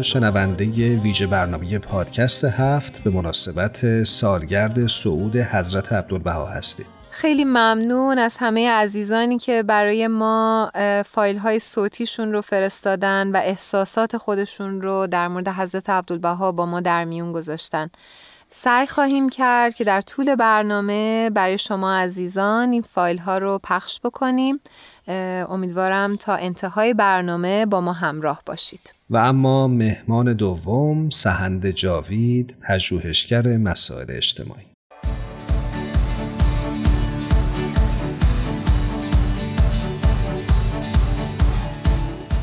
شنونده 0.00 0.64
ویژه 0.96 1.26
برنامه 1.26 1.78
پادکست 1.78 2.44
هفت 2.44 3.02
به 3.04 3.10
مناسبت 3.10 4.04
سالگرد 4.04 4.86
صعود 4.86 5.36
حضرت 5.36 5.92
عبدالبها 5.92 6.46
هستید. 6.46 6.86
خیلی 7.10 7.44
ممنون 7.44 8.18
از 8.18 8.36
همه 8.36 8.70
عزیزانی 8.70 9.38
که 9.38 9.62
برای 9.62 10.06
ما 10.06 10.70
فایل 11.06 11.38
های 11.38 11.58
صوتیشون 11.58 12.32
رو 12.32 12.40
فرستادن 12.40 13.30
و 13.32 13.36
احساسات 13.36 14.16
خودشون 14.16 14.82
رو 14.82 15.06
در 15.06 15.28
مورد 15.28 15.48
حضرت 15.48 15.90
عبدالبها 15.90 16.52
با 16.52 16.66
ما 16.66 16.80
در 16.80 17.04
میون 17.04 17.32
گذاشتن. 17.32 17.90
سعی 18.54 18.86
خواهیم 18.86 19.28
کرد 19.28 19.74
که 19.74 19.84
در 19.84 20.00
طول 20.00 20.34
برنامه 20.34 21.30
برای 21.30 21.58
شما 21.58 21.94
عزیزان 21.94 22.72
این 22.72 22.82
فایل 22.82 23.18
ها 23.18 23.38
رو 23.38 23.60
پخش 23.62 24.00
بکنیم 24.04 24.60
امیدوارم 25.08 26.16
تا 26.16 26.34
انتهای 26.34 26.94
برنامه 26.94 27.66
با 27.66 27.80
ما 27.80 27.92
همراه 27.92 28.42
باشید. 28.46 28.94
و 29.10 29.16
اما 29.16 29.68
مهمان 29.68 30.32
دوم 30.32 31.10
سهند 31.10 31.66
جاوید 31.66 32.56
پژوهشگر 32.68 33.56
مسائل 33.56 34.06
اجتماعی. 34.08 34.66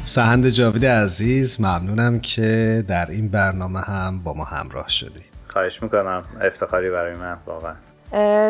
سهند 0.03 0.47
جاوید 0.47 0.85
عزیز 0.85 1.61
ممنونم 1.61 2.19
که 2.19 2.83
در 2.87 3.05
این 3.09 3.29
برنامه 3.29 3.79
هم 3.79 4.19
با 4.23 4.33
ما 4.33 4.43
همراه 4.43 4.89
شدی. 4.89 5.23
خواهش 5.47 5.83
می‌کنم. 5.83 6.23
افتخاری 6.41 6.89
برای 6.89 7.15
من 7.15 7.37
واقعا. 7.45 7.75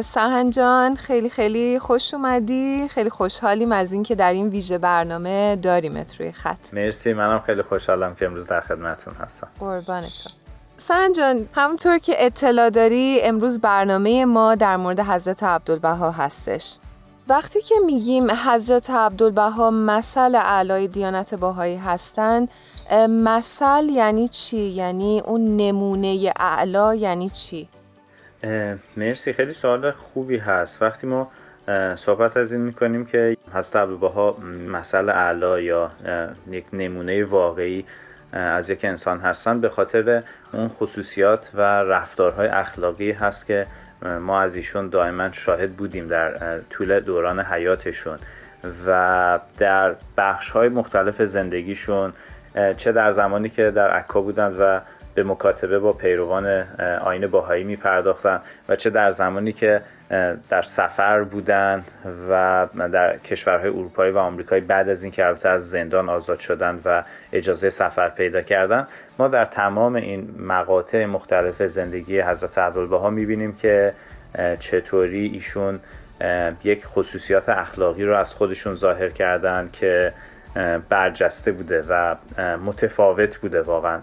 سهن 0.03 0.49
جان 0.49 0.95
خیلی 0.95 1.29
خیلی 1.29 1.79
خوش 1.79 2.13
اومدی. 2.13 2.87
خیلی 2.87 3.09
خوشحالیم 3.09 3.71
از 3.71 3.93
اینکه 3.93 4.15
در 4.15 4.33
این 4.33 4.49
ویژه 4.49 4.77
برنامه 4.77 5.55
داریمت 5.55 6.15
روی 6.19 6.31
خط. 6.31 6.73
مرسی 6.73 7.13
منم 7.13 7.39
خیلی 7.39 7.61
خوشحالم 7.61 8.15
که 8.15 8.25
امروز 8.25 8.47
در 8.47 8.61
خدمتتون 8.61 9.13
هستم. 9.13 9.47
قربانتون 9.59 10.31
سهن 10.77 11.11
جان 11.11 11.47
همونطور 11.55 11.97
که 11.97 12.25
اطلاع 12.25 12.69
داری 12.69 13.19
امروز 13.21 13.59
برنامه 13.61 14.25
ما 14.25 14.55
در 14.55 14.77
مورد 14.77 14.99
حضرت 14.99 15.43
عبدالبها 15.43 16.11
هستش. 16.11 16.77
وقتی 17.27 17.61
که 17.61 17.75
میگیم 17.85 18.31
حضرت 18.31 18.89
عبدالبها 18.89 19.71
مثل 19.71 20.35
اعلای 20.35 20.87
دیانت 20.87 21.35
باهایی 21.35 21.77
هستند 21.77 22.49
مثل 23.09 23.89
یعنی 23.89 24.27
چی؟ 24.27 24.57
یعنی 24.57 25.21
اون 25.25 25.57
نمونه 25.57 26.33
اعلا 26.39 26.95
یعنی 26.95 27.29
چی؟ 27.29 27.69
مرسی. 28.97 29.33
خیلی 29.33 29.53
سوال 29.53 29.91
خوبی 29.91 30.37
هست. 30.37 30.81
وقتی 30.81 31.07
ما 31.07 31.31
صحبت 31.95 32.37
از 32.37 32.51
این 32.51 32.61
می‌کنیم 32.61 33.05
که 33.05 33.37
حضرت 33.53 33.75
عبدالبها 33.75 34.37
مثل 34.67 35.09
اعلا 35.09 35.59
یا 35.59 35.91
یک 36.51 36.65
نمونه 36.73 37.25
واقعی 37.25 37.85
از 38.33 38.69
یک 38.69 38.85
انسان 38.85 39.19
هستن 39.19 39.61
به 39.61 39.69
خاطر 39.69 40.23
اون 40.53 40.67
خصوصیات 40.67 41.49
و 41.53 41.61
رفتارهای 41.61 42.47
اخلاقی 42.47 43.11
هست 43.11 43.45
که 43.45 43.67
ما 44.21 44.41
از 44.41 44.55
ایشون 44.55 44.89
دائما 44.89 45.31
شاهد 45.31 45.71
بودیم 45.71 46.07
در 46.07 46.59
طول 46.59 46.99
دوران 46.99 47.39
حیاتشون 47.39 48.17
و 48.87 49.39
در 49.57 49.95
بخش 50.17 50.49
های 50.49 50.69
مختلف 50.69 51.21
زندگیشون 51.21 52.13
چه 52.77 52.91
در 52.91 53.11
زمانی 53.11 53.49
که 53.49 53.71
در 53.71 53.89
عکا 53.89 54.21
بودند 54.21 54.55
و 54.59 54.81
به 55.19 55.25
مکاتبه 55.25 55.79
با 55.79 55.93
پیروان 55.93 56.47
آین 57.01 57.27
باهایی 57.27 57.63
می 57.63 57.75
پرداختن 57.75 58.41
و 58.69 58.75
چه 58.75 58.89
در 58.89 59.11
زمانی 59.11 59.53
که 59.53 59.81
در 60.49 60.61
سفر 60.61 61.23
بودن 61.23 61.83
و 62.29 62.67
در 62.93 63.17
کشورهای 63.17 63.69
اروپایی 63.69 64.11
و 64.11 64.17
آمریکایی 64.17 64.61
بعد 64.61 64.89
از 64.89 65.03
اینکه 65.03 65.25
البته 65.25 65.49
از 65.49 65.69
زندان 65.69 66.09
آزاد 66.09 66.39
شدن 66.39 66.79
و 66.85 67.03
اجازه 67.33 67.69
سفر 67.69 68.09
پیدا 68.09 68.41
کردن 68.41 68.87
ما 69.19 69.27
در 69.27 69.45
تمام 69.45 69.95
این 69.95 70.35
مقاطع 70.39 71.05
مختلف 71.05 71.63
زندگی 71.63 72.21
حضرت 72.21 72.57
عبدالبها 72.57 73.09
می‌بینیم 73.09 73.55
که 73.55 73.93
چطوری 74.59 75.25
ایشون 75.25 75.79
یک 76.63 76.85
خصوصیات 76.85 77.49
اخلاقی 77.49 78.03
رو 78.03 78.15
از 78.17 78.33
خودشون 78.33 78.75
ظاهر 78.75 79.09
کردن 79.09 79.69
که 79.73 80.13
برجسته 80.89 81.51
بوده 81.51 81.83
و 81.89 82.15
متفاوت 82.65 83.37
بوده 83.37 83.61
واقعا. 83.61 84.01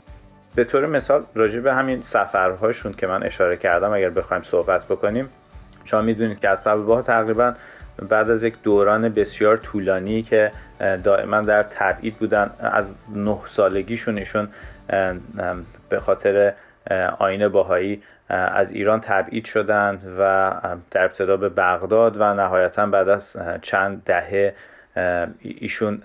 به 0.56 0.64
طور 0.64 0.86
مثال 0.86 1.24
راجع 1.34 1.60
به 1.60 1.74
همین 1.74 2.02
سفرهاشون 2.02 2.92
که 2.92 3.06
من 3.06 3.22
اشاره 3.22 3.56
کردم 3.56 3.92
اگر 3.92 4.10
بخوایم 4.10 4.42
صحبت 4.42 4.84
بکنیم 4.84 5.28
شما 5.84 6.00
می‌دونید 6.00 6.40
که 6.40 6.48
از 6.48 6.64
تقریبا 6.64 7.54
بعد 8.08 8.30
از 8.30 8.42
یک 8.42 8.62
دوران 8.62 9.08
بسیار 9.08 9.56
طولانی 9.56 10.22
که 10.22 10.50
دائما 11.04 11.40
در 11.40 11.62
تبعید 11.62 12.16
بودن 12.16 12.50
از 12.60 13.16
نه 13.16 13.38
سالگیشون 13.46 14.18
ایشون 14.18 14.48
به 15.88 16.00
خاطر 16.00 16.52
آین 17.18 17.48
باهایی 17.48 18.02
از 18.28 18.70
ایران 18.70 19.00
تبعید 19.00 19.44
شدند 19.44 20.16
و 20.18 20.52
در 20.90 21.04
ابتدا 21.04 21.36
به 21.36 21.48
بغداد 21.48 22.16
و 22.20 22.34
نهایتا 22.34 22.86
بعد 22.86 23.08
از 23.08 23.36
چند 23.62 24.02
دهه 24.04 24.54
ایشون 25.40 26.02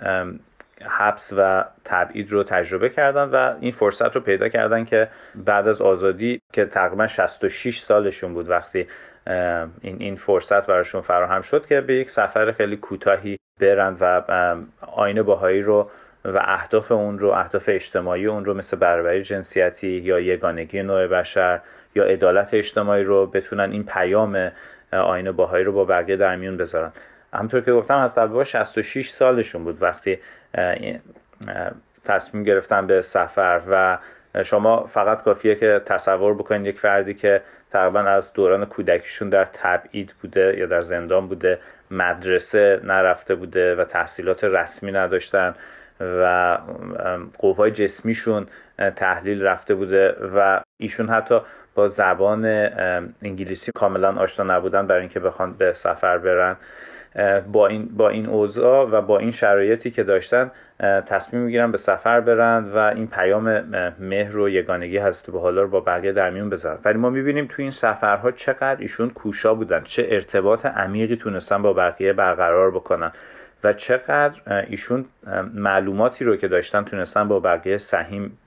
حبس 0.89 1.33
و 1.37 1.65
تبعید 1.85 2.31
رو 2.31 2.43
تجربه 2.43 2.89
کردن 2.89 3.23
و 3.23 3.53
این 3.59 3.71
فرصت 3.71 4.15
رو 4.15 4.21
پیدا 4.21 4.49
کردن 4.49 4.85
که 4.85 5.07
بعد 5.35 5.67
از 5.67 5.81
آزادی 5.81 6.41
که 6.53 6.65
تقریبا 6.65 7.07
66 7.07 7.79
سالشون 7.79 8.33
بود 8.33 8.49
وقتی 8.49 8.87
این 9.81 9.97
این 9.99 10.15
فرصت 10.15 10.67
براشون 10.67 11.01
فراهم 11.01 11.41
شد 11.41 11.65
که 11.65 11.81
به 11.81 11.95
یک 11.95 12.09
سفر 12.09 12.51
خیلی 12.51 12.77
کوتاهی 12.77 13.37
برند 13.59 13.97
و 14.01 14.21
آین 14.81 15.21
باهایی 15.21 15.61
رو 15.61 15.89
و 16.25 16.41
اهداف 16.45 16.91
اون 16.91 17.19
رو 17.19 17.29
اهداف 17.29 17.63
اجتماعی 17.67 18.25
اون 18.25 18.45
رو 18.45 18.53
مثل 18.53 18.77
برابری 18.77 19.23
جنسیتی 19.23 19.87
یا 19.87 20.19
یگانگی 20.19 20.83
نوع 20.83 21.07
بشر 21.07 21.59
یا 21.95 22.03
عدالت 22.03 22.53
اجتماعی 22.53 23.03
رو 23.03 23.25
بتونن 23.25 23.71
این 23.71 23.83
پیام 23.83 24.51
آین 24.91 25.31
باهایی 25.31 25.63
رو 25.63 25.71
با 25.71 25.85
بقیه 25.85 26.15
در 26.15 26.35
میون 26.35 26.57
بذارن. 26.57 26.91
همطور 27.33 27.61
که 27.61 27.73
گفتم 27.73 27.97
از 27.97 28.15
طلبه 28.15 28.43
66 28.43 29.09
سالشون 29.09 29.63
بود 29.63 29.81
وقتی 29.81 30.19
تصمیم 32.05 32.43
گرفتن 32.43 32.87
به 32.87 33.01
سفر 33.01 33.61
و 33.69 33.97
شما 34.43 34.85
فقط 34.93 35.23
کافیه 35.23 35.55
که 35.55 35.81
تصور 35.85 36.33
بکنید 36.33 36.65
یک 36.67 36.79
فردی 36.79 37.13
که 37.13 37.41
تقریبا 37.71 37.99
از 37.99 38.33
دوران 38.33 38.65
کودکیشون 38.65 39.29
در 39.29 39.47
تبعید 39.53 40.13
بوده 40.21 40.55
یا 40.57 40.65
در 40.65 40.81
زندان 40.81 41.27
بوده 41.27 41.59
مدرسه 41.91 42.81
نرفته 42.83 43.35
بوده 43.35 43.75
و 43.75 43.85
تحصیلات 43.85 44.43
رسمی 44.43 44.91
نداشتن 44.91 45.55
و 45.99 46.57
قوای 47.37 47.71
جسمیشون 47.71 48.47
تحلیل 48.95 49.43
رفته 49.43 49.75
بوده 49.75 50.15
و 50.35 50.61
ایشون 50.79 51.09
حتی 51.09 51.39
با 51.75 51.87
زبان 51.87 52.45
انگلیسی 53.21 53.71
کاملا 53.75 54.15
آشنا 54.15 54.57
نبودن 54.57 54.87
برای 54.87 55.01
اینکه 55.01 55.19
بخوان 55.19 55.53
به 55.53 55.73
سفر 55.73 56.17
برن. 56.17 56.55
با 57.51 57.67
این 57.67 57.85
با 57.97 58.09
این 58.09 58.25
اوضاع 58.25 58.89
و 58.89 59.01
با 59.01 59.19
این 59.19 59.31
شرایطی 59.31 59.91
که 59.91 60.03
داشتن 60.03 60.51
تصمیم 61.05 61.41
می‌گیرن 61.41 61.71
به 61.71 61.77
سفر 61.77 62.21
برند 62.21 62.75
و 62.75 62.77
این 62.77 63.07
پیام 63.07 63.49
مهر 63.99 64.37
و 64.37 64.49
یگانگی 64.49 64.97
هست 64.97 65.31
به 65.31 65.39
حالا 65.39 65.61
رو 65.61 65.67
با 65.67 65.79
بقیه 65.79 66.11
در 66.11 66.29
میون 66.29 66.49
بذارن. 66.49 66.79
ولی 66.85 66.97
ما 66.97 67.09
می‌بینیم 67.09 67.47
تو 67.47 67.61
این 67.61 67.71
سفرها 67.71 68.31
چقدر 68.31 68.77
ایشون 68.79 69.09
کوشا 69.09 69.53
بودن 69.53 69.83
چه 69.83 70.07
ارتباط 70.09 70.65
عمیقی 70.65 71.15
تونستن 71.15 71.61
با 71.61 71.73
بقیه 71.73 72.13
برقرار 72.13 72.71
بکنن 72.71 73.11
و 73.63 73.73
چقدر 73.73 74.65
ایشون 74.67 75.05
معلوماتی 75.53 76.25
رو 76.25 76.35
که 76.35 76.47
داشتن 76.47 76.83
تونستن 76.83 77.27
با 77.27 77.39
بقیه 77.39 77.77
سهیم 77.77 78.37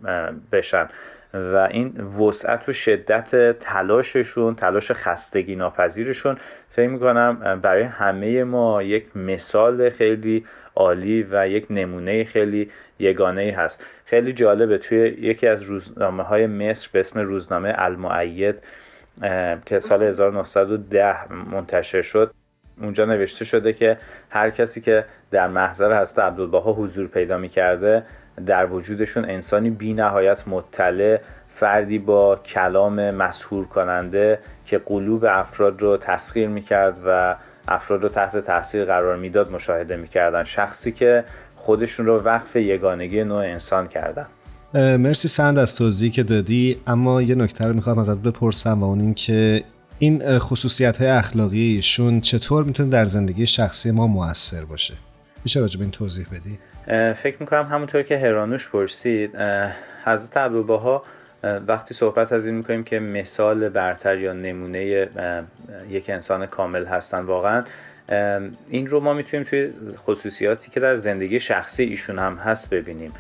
بشن. 0.53 0.89
و 1.35 1.69
این 1.71 2.01
وسعت 2.01 2.69
و 2.69 2.73
شدت 2.73 3.59
تلاششون 3.59 4.55
تلاش 4.55 4.93
خستگی 4.93 5.57
ناپذیرشون 5.57 6.37
فکر 6.75 6.89
می‌کنم 6.89 7.61
برای 7.63 7.83
همه 7.83 8.45
ما 8.45 8.83
یک 8.83 9.17
مثال 9.17 9.91
خیلی 9.91 10.45
عالی 10.77 11.27
و 11.31 11.49
یک 11.49 11.67
نمونه 11.71 12.25
خیلی 12.25 12.71
یگانه 12.99 13.55
هست. 13.57 13.85
خیلی 14.05 14.33
جالبه 14.33 14.79
توی 14.79 14.99
یکی 14.99 15.47
از 15.47 15.63
روزنامه 15.63 16.23
های 16.23 16.47
مصر 16.47 16.89
به 16.93 17.01
اسم 17.01 17.21
روزنامه 17.21 17.75
المعید 17.79 18.55
که 19.67 19.81
سال 19.81 20.03
1910 20.03 21.33
منتشر 21.33 22.03
شد 22.03 22.35
اونجا 22.81 23.05
نوشته 23.05 23.45
شده 23.45 23.73
که 23.73 23.99
هر 24.31 24.51
کسی 24.51 24.81
که 24.81 25.05
در 25.31 25.49
محضر 25.49 25.93
هست 25.93 26.19
عبدالبها 26.19 26.73
حضور 26.73 27.07
پیدا 27.07 27.39
می‌کرده 27.39 28.03
در 28.47 28.67
وجودشون 28.67 29.25
انسانی 29.25 29.71
بی 29.71 29.95
نهایت 29.95 30.49
مطلع 30.49 31.21
فردی 31.55 31.99
با 31.99 32.37
کلام 32.37 33.11
مسهور 33.11 33.67
کننده 33.67 34.39
که 34.67 34.79
قلوب 34.79 35.25
افراد 35.25 35.83
رو 35.83 35.97
تسخیر 35.97 36.49
می‌کرد 36.49 36.97
و 37.07 37.37
افراد 37.69 38.03
رو 38.03 38.09
تحت 38.09 38.37
تاثیر 38.37 38.85
قرار 38.85 39.17
می‌داد 39.17 39.51
مشاهده 39.51 39.97
می‌کردن. 39.97 40.45
شخصی 40.45 40.93
که 40.93 41.25
خودشون 41.57 42.07
رو 42.07 42.21
وقف 42.21 42.57
یگانگی 42.57 43.25
نوع 43.25 43.45
انسان 43.45 43.89
کردن. 43.89 44.27
مرسی 44.75 45.29
سند 45.29 45.59
از 45.59 45.77
توضیحی 45.77 46.11
که 46.11 46.23
دادی. 46.23 46.81
اما 46.87 47.23
یه 47.23 47.35
نکته 47.35 47.67
رو 47.67 47.75
می‌خوام 47.75 47.99
ازت 47.99 48.19
بپرسم 48.19 48.83
و 48.83 48.85
اون 48.85 49.01
این 49.01 49.15
که 49.15 49.63
این 49.99 50.39
خصوصیت 50.39 50.97
های 50.97 51.09
اخلاقیشون 51.09 52.21
چطور 52.21 52.65
می‌تونه 52.65 52.91
در 52.91 53.05
زندگی 53.05 53.47
شخصی 53.47 53.91
ما 53.91 54.07
موثر 54.07 54.65
باشه؟ 54.65 54.95
میشه 55.45 55.61
راجع 55.61 55.79
به 55.79 55.83
این 55.83 55.91
توضیح 55.91 56.27
بدی؟ 56.33 56.59
فکر 57.15 57.37
می‌کنم 57.41 57.63
همونطور 57.63 58.03
که 58.03 58.19
هرانوش 58.19 58.69
پرسید 58.69 59.31
حضرت 60.05 60.37
عبدالبها 60.37 61.03
وقتی 61.67 61.95
صحبت 61.95 62.33
از 62.33 62.47
این 62.47 62.55
می‌کنیم 62.55 62.85
که 62.85 62.99
مثال 62.99 63.69
برتر 63.69 64.19
یا 64.19 64.33
نمونه 64.33 65.09
یک 65.89 66.11
انسان 66.11 66.47
کامل 66.47 66.85
هستن 66.85 67.21
واقعا 67.21 67.65
این 68.69 68.87
رو 68.87 69.01
ما 69.01 69.15
می‌تونیم 69.15 69.47
توی 69.47 69.73
خصوصیاتی 69.97 70.71
که 70.71 70.81
در 70.81 70.95
زندگی 70.95 71.41
شخصی 71.41 71.83
ایشون 71.83 72.19
هم 72.19 72.37
هست 72.37 72.71
ببینیم. 72.71 73.13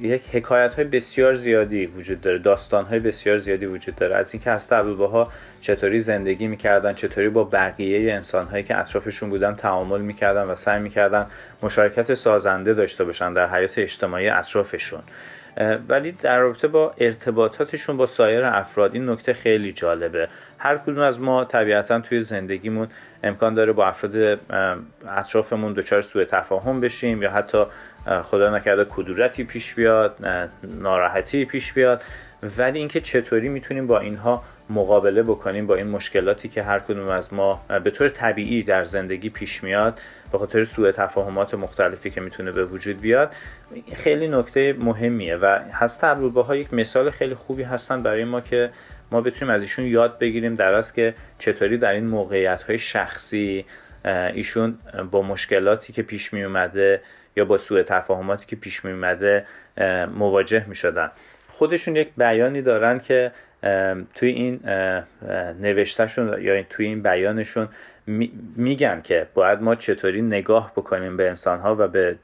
یک 0.00 0.22
حکایت 0.32 0.74
های 0.74 0.84
بسیار 0.84 1.34
زیادی 1.34 1.86
وجود 1.86 2.20
داره 2.20 2.38
داستان 2.38 2.84
های 2.84 2.98
بسیار 2.98 3.38
زیادی 3.38 3.66
وجود 3.66 3.96
داره. 3.96 4.16
از 4.16 4.34
اینکه 4.34 4.50
هست 4.50 4.72
ها 4.72 5.32
چطوری 5.60 6.00
زندگی 6.00 6.46
می‌کردن 6.46 6.92
چطوری 6.92 7.28
با 7.28 7.44
بقیه 7.44 8.12
انسان 8.12 8.46
هایی 8.46 8.64
که 8.64 8.78
اطرافشون 8.78 9.30
بودن 9.30 9.54
تعامل 9.54 10.00
می‌کردن 10.00 10.42
و 10.42 10.54
سعی 10.54 10.80
می‌کردن 10.80 11.26
مشارکت 11.62 12.14
سازنده 12.14 12.74
داشته 12.74 13.04
باشن 13.04 13.32
در 13.32 13.46
حیات 13.46 13.78
اجتماعی 13.78 14.28
اطرافشون. 14.28 15.02
ولی 15.88 16.12
در 16.12 16.38
رابطه 16.38 16.68
با 16.68 16.94
ارتباطاتشون 16.98 17.96
با 17.96 18.06
سایر 18.06 18.44
افراد 18.44 18.94
این 18.94 19.10
نکته 19.10 19.32
خیلی 19.32 19.72
جالبه. 19.72 20.28
هر 20.58 20.78
کدوم 20.78 20.98
از 20.98 21.20
ما 21.20 21.44
طبیعتا 21.44 22.00
توی 22.00 22.20
زندگیمون 22.20 22.88
امکان 23.24 23.54
داره 23.54 23.72
با 23.72 23.86
افراد 23.86 24.40
اطرافمون 25.08 25.72
دچار 25.72 26.02
سوء 26.02 26.24
تفاهم 26.24 26.80
بشیم 26.80 27.22
یا 27.22 27.30
حتی 27.30 27.64
خدا 28.24 28.56
نکرده 28.56 28.86
کدورتی 28.90 29.44
پیش 29.44 29.74
بیاد 29.74 30.16
ناراحتی 30.62 31.44
پیش 31.44 31.72
بیاد. 31.72 32.02
ولی 32.58 32.78
اینکه 32.78 33.00
چطوری 33.00 33.48
می‌تونیم 33.48 33.86
با 33.86 33.98
اینها 34.00 34.42
مقابله 34.70 35.22
بکنیم 35.22 35.66
با 35.66 35.74
این 35.74 35.86
مشکلاتی 35.86 36.48
که 36.48 36.62
هر 36.62 36.78
کدوم 36.78 37.08
از 37.08 37.34
ما 37.34 37.60
به 37.84 37.90
طور 37.90 38.08
طبیعی 38.08 38.62
در 38.62 38.84
زندگی 38.84 39.30
پیش 39.30 39.64
میاد 39.64 40.00
به 40.34 40.38
خاطر 40.38 40.64
سوء 40.64 40.92
تفاهمات 40.92 41.54
مختلفی 41.54 42.10
که 42.10 42.20
می‌تونه 42.20 42.52
به 42.52 42.64
وجود 42.64 43.00
بیاد 43.00 43.32
خیلی 43.94 44.28
نکته 44.28 44.72
مهمیه 44.78 45.36
و 45.36 45.58
هست 45.72 46.04
ها 46.04 46.56
یک 46.56 46.74
مثال 46.74 47.10
خیلی 47.10 47.34
خوبی 47.34 47.62
هستن 47.62 48.02
برای 48.02 48.24
ما 48.24 48.40
که 48.40 48.70
ما 49.12 49.20
بتونیم 49.20 49.54
از 49.54 49.62
ایشون 49.62 49.84
یاد 49.84 50.18
بگیریم 50.18 50.54
در 50.54 50.82
که 50.82 51.14
چطوری 51.38 51.78
در 51.78 51.92
این 51.92 52.06
موقعیت 52.06 52.62
های 52.62 52.78
شخصی 52.78 53.64
ایشون 54.34 54.78
با 55.10 55.22
مشکلاتی 55.22 55.92
که 55.92 56.02
پیش 56.02 56.32
می 56.32 56.44
اومده 56.44 57.00
یا 57.36 57.44
با 57.44 57.58
سوء 57.58 57.82
تفاهماتی 57.82 58.46
که 58.46 58.56
پیش 58.56 58.84
می 58.84 58.92
اومده 58.92 59.46
مواجه 60.14 60.64
می 60.68 60.74
شدن 60.74 61.10
خودشون 61.48 61.96
یک 61.96 62.08
بیانی 62.16 62.62
دارن 62.62 62.98
که 62.98 63.32
توی 64.14 64.28
این 64.28 64.60
نوشتهشون 65.60 66.42
یا 66.42 66.62
توی 66.62 66.86
این 66.86 67.02
بیانشون 67.02 67.68
میگن 68.56 69.00
که 69.00 69.26
باید 69.34 69.62
ما 69.62 69.74
چطوری 69.74 70.22
نگاه 70.22 70.72
بکنیم 70.76 71.16
به 71.16 71.28
انسانها 71.28 71.76
و 71.78 71.88
به 71.88 72.16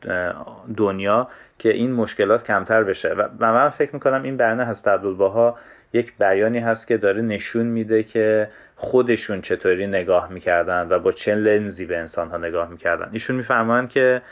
دنیا 0.77 1.29
که 1.59 1.69
این 1.69 1.93
مشکلات 1.93 2.45
کمتر 2.45 2.83
بشه. 2.85 3.15
و 3.39 3.53
من 3.53 3.69
فکر 3.69 3.91
می‌کنم 3.93 4.23
این 4.23 4.37
بیانه 4.37 4.65
هست 4.65 4.89
عبدالباها 4.89 5.59
یک 5.93 6.13
بیانی 6.19 6.59
هست 6.59 6.87
که 6.87 6.97
داره 6.97 7.23
نشون 7.23 7.67
میده 7.67 8.03
که 8.03 8.49
خودشون 8.77 9.41
چطوری 9.41 9.87
نگاه 9.87 10.33
می‌کردن 10.33 10.87
و 10.91 10.99
با 10.99 11.13
چه 11.13 11.35
لنزی 11.35 11.85
به 11.85 11.99
انسانها 11.99 12.37
نگاه 12.37 12.71
می‌کردن. 12.71 13.09
ایشون 13.13 13.37
میفرمایند 13.37 13.89
که 13.89 14.23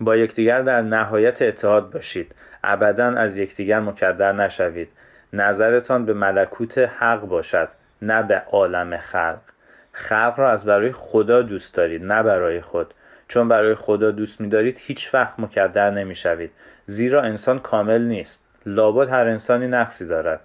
با 0.00 0.16
یکدیگر 0.16 0.62
در 0.62 0.80
نهایت 0.82 1.42
اتحاد 1.42 1.90
باشید. 1.90 2.34
ابدا 2.64 3.06
از 3.06 3.36
یکدیگر 3.36 3.80
مکدر 3.80 4.32
نشوید. 4.32 4.88
نظرتان 5.32 6.06
به 6.06 6.12
ملکوت 6.12 6.78
حق 6.78 7.20
باشد 7.20 7.68
نه 8.02 8.22
به 8.22 8.42
عالم 8.52 8.96
خلق. 8.96 9.51
خلق 9.92 10.34
را 10.36 10.50
از 10.50 10.64
برای 10.64 10.92
خدا 10.92 11.42
دوست 11.42 11.74
دارید 11.74 12.04
نه 12.04 12.22
برای 12.22 12.60
خود. 12.60 12.94
چون 13.28 13.48
برای 13.48 13.74
خدا 13.74 14.10
دوست 14.10 14.40
میدارید 14.40 14.76
هیچ 14.80 15.14
وقت 15.14 15.40
مکدر 15.40 15.90
نمی‌شوید. 15.90 16.50
زیرا 16.86 17.22
انسان 17.22 17.58
کامل 17.58 18.02
نیست. 18.02 18.44
لابد 18.66 19.08
هر 19.08 19.26
انسانی 19.26 19.66
نقصی 19.66 20.06
دارد. 20.06 20.40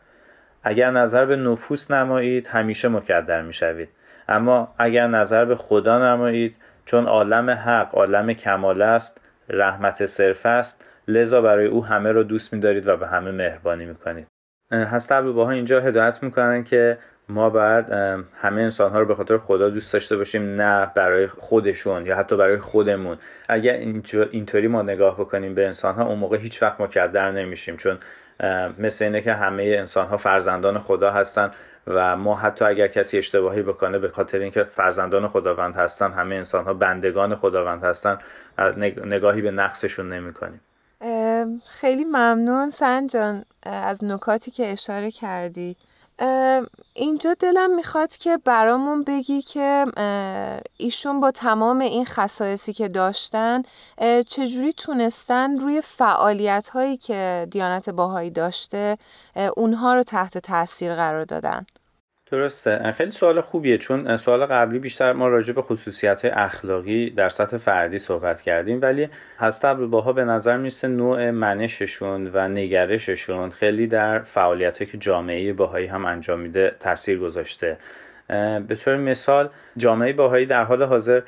اگر 0.64 0.92
نظر 0.92 1.26
به 1.26 1.36
نفوس 1.36 1.92
نمایید 1.92 2.48
همیشه 2.48 2.88
مکدر 2.88 3.42
می‌شوید. 3.42 3.90
اما 4.30 4.76
اگر 4.78 5.08
نظر 5.08 5.46
به 5.46 5.56
خدا 5.56 6.14
نمایید 6.14 6.56
چون 6.86 7.06
عالم 7.06 7.50
حق 7.50 7.96
عالم 7.96 8.34
کمال 8.34 8.82
است 8.82 9.22
رحمت 9.50 10.06
صرف 10.06 10.46
است 10.46 10.84
لذا 11.08 11.42
برای 11.42 11.66
او 11.66 11.86
همه 11.86 12.12
را 12.12 12.24
دوست 12.24 12.54
می‌دارید 12.54 12.88
و 12.88 12.98
به 12.98 13.08
همه 13.08 13.32
مهربانی 13.32 13.86
می‌کنید. 13.86 14.28
هست 14.72 15.12
ها 15.12 15.52
اینجا 15.52 15.82
هدایت 15.82 16.24
می‌کنن 16.24 16.64
که 16.64 16.98
ما 17.30 17.50
باید 17.50 17.86
همه 18.42 18.62
انسان 18.62 18.92
ها 18.92 19.00
رو 19.00 19.06
به 19.06 19.16
خاطر 19.16 19.38
خدا 19.38 19.70
دوست 19.70 19.94
داشته 19.94 20.18
باشیم 20.18 20.62
نه 20.62 20.92
برای 20.96 21.28
خودشون 21.28 22.06
یا 22.06 22.18
حتی 22.18 22.38
برای 22.38 22.58
خودمون. 22.58 23.18
اگر 23.48 23.74
اینطوری 24.32 24.68
ما 24.68 24.82
نگاه 24.82 25.20
بکنیم 25.20 25.56
به 25.56 25.68
انسان 25.68 25.96
ها 25.96 26.06
اون 26.06 26.20
موقع 26.20 26.38
هیچ 26.38 26.64
وقت 26.64 26.82
مکدر 26.82 27.32
نمیشیم. 27.32 27.78
چون 27.78 27.98
مثل 28.78 29.06
اینه 29.06 29.22
که 29.22 29.34
همه 29.34 29.64
انسان 29.64 30.08
ها 30.08 30.18
فرزندان 30.18 30.80
خدا 30.80 31.12
هستن 31.12 31.52
و 31.88 32.16
ما 32.16 32.36
حتی 32.36 32.66
اگر 32.66 32.88
کسی 32.88 33.18
اشتباهی 33.18 33.62
بکنه 33.62 34.00
به 34.00 34.10
خاطر 34.10 34.38
اینکه 34.38 34.64
فرزندان 34.64 35.28
خداوند 35.28 35.76
هستن 35.76 36.12
همه 36.12 36.36
انسان 36.36 36.66
ها 36.66 36.74
بندگان 36.74 37.36
خداوند 37.36 37.84
هستن 37.84 38.18
نگاهی 39.06 39.42
به 39.42 39.52
نقصشون 39.52 40.14
نمی 40.14 40.34
کنیم. 40.34 40.62
خیلی 41.80 42.06
ممنون 42.06 42.70
سنجان 42.70 43.44
از 43.64 44.04
نکاتی 44.04 44.52
که 44.52 44.72
اشاره 44.72 45.12
کردی. 45.12 45.76
اینجا 46.94 47.34
دلم 47.40 47.76
می‌خواد 47.76 48.18
که 48.18 48.38
برامون 48.38 49.04
بگی 49.04 49.42
که 49.42 49.86
ایشون 50.78 51.22
با 51.22 51.32
تمام 51.32 51.80
این 51.80 52.06
خصایصی 52.06 52.74
که 52.74 52.88
داشتن 52.88 53.64
چجوری 54.28 54.74
تونستن 54.74 55.60
روی 55.60 55.82
فعالیت 55.82 56.68
هایی 56.70 56.98
که 56.98 57.48
دیانت 57.52 57.90
باهایی 57.90 58.30
داشته 58.30 58.98
اونها 59.58 59.96
رو 59.96 60.04
تحت 60.04 60.38
تاثیر 60.38 60.96
قرار 60.96 61.24
دادن. 61.24 61.66
درسته. 62.32 62.92
خیلی 62.92 63.12
سوال 63.12 63.42
خوبیه 63.42 63.78
چون 63.78 64.18
سوال 64.18 64.46
قبلی 64.46 64.80
بیشتر 64.80 65.14
ما 65.14 65.28
راجع 65.28 65.54
به 65.54 65.62
خصوصیت 65.62 66.22
اخلاقی 66.26 67.10
در 67.10 67.30
سطح 67.30 67.58
فردی 67.58 68.00
صحبت 68.00 68.42
کردیم 68.42 68.80
ولی 68.82 69.10
هست 69.40 69.66
باها 69.66 70.14
به 70.14 70.26
نظر 70.26 70.58
می‌رسه 70.58 70.88
نوع 70.88 71.32
منششون 71.32 72.32
و 72.34 72.48
نگرششون 72.48 73.50
خیلی 73.50 73.88
در 73.88 74.20
فعالیت 74.20 74.92
که 74.92 74.98
جامعه 74.98 75.54
باهایی 75.54 75.88
هم 75.88 76.06
انجام 76.06 76.40
میده 76.40 76.76
تاثیر 76.80 77.20
گذاشته. 77.20 77.78
به 78.68 78.76
طور 78.76 78.98
مثال 78.98 79.50
جامعه 79.78 80.14
باهایی 80.14 80.46
در 80.46 80.64
حال 80.64 80.84
حاضر 80.84 81.22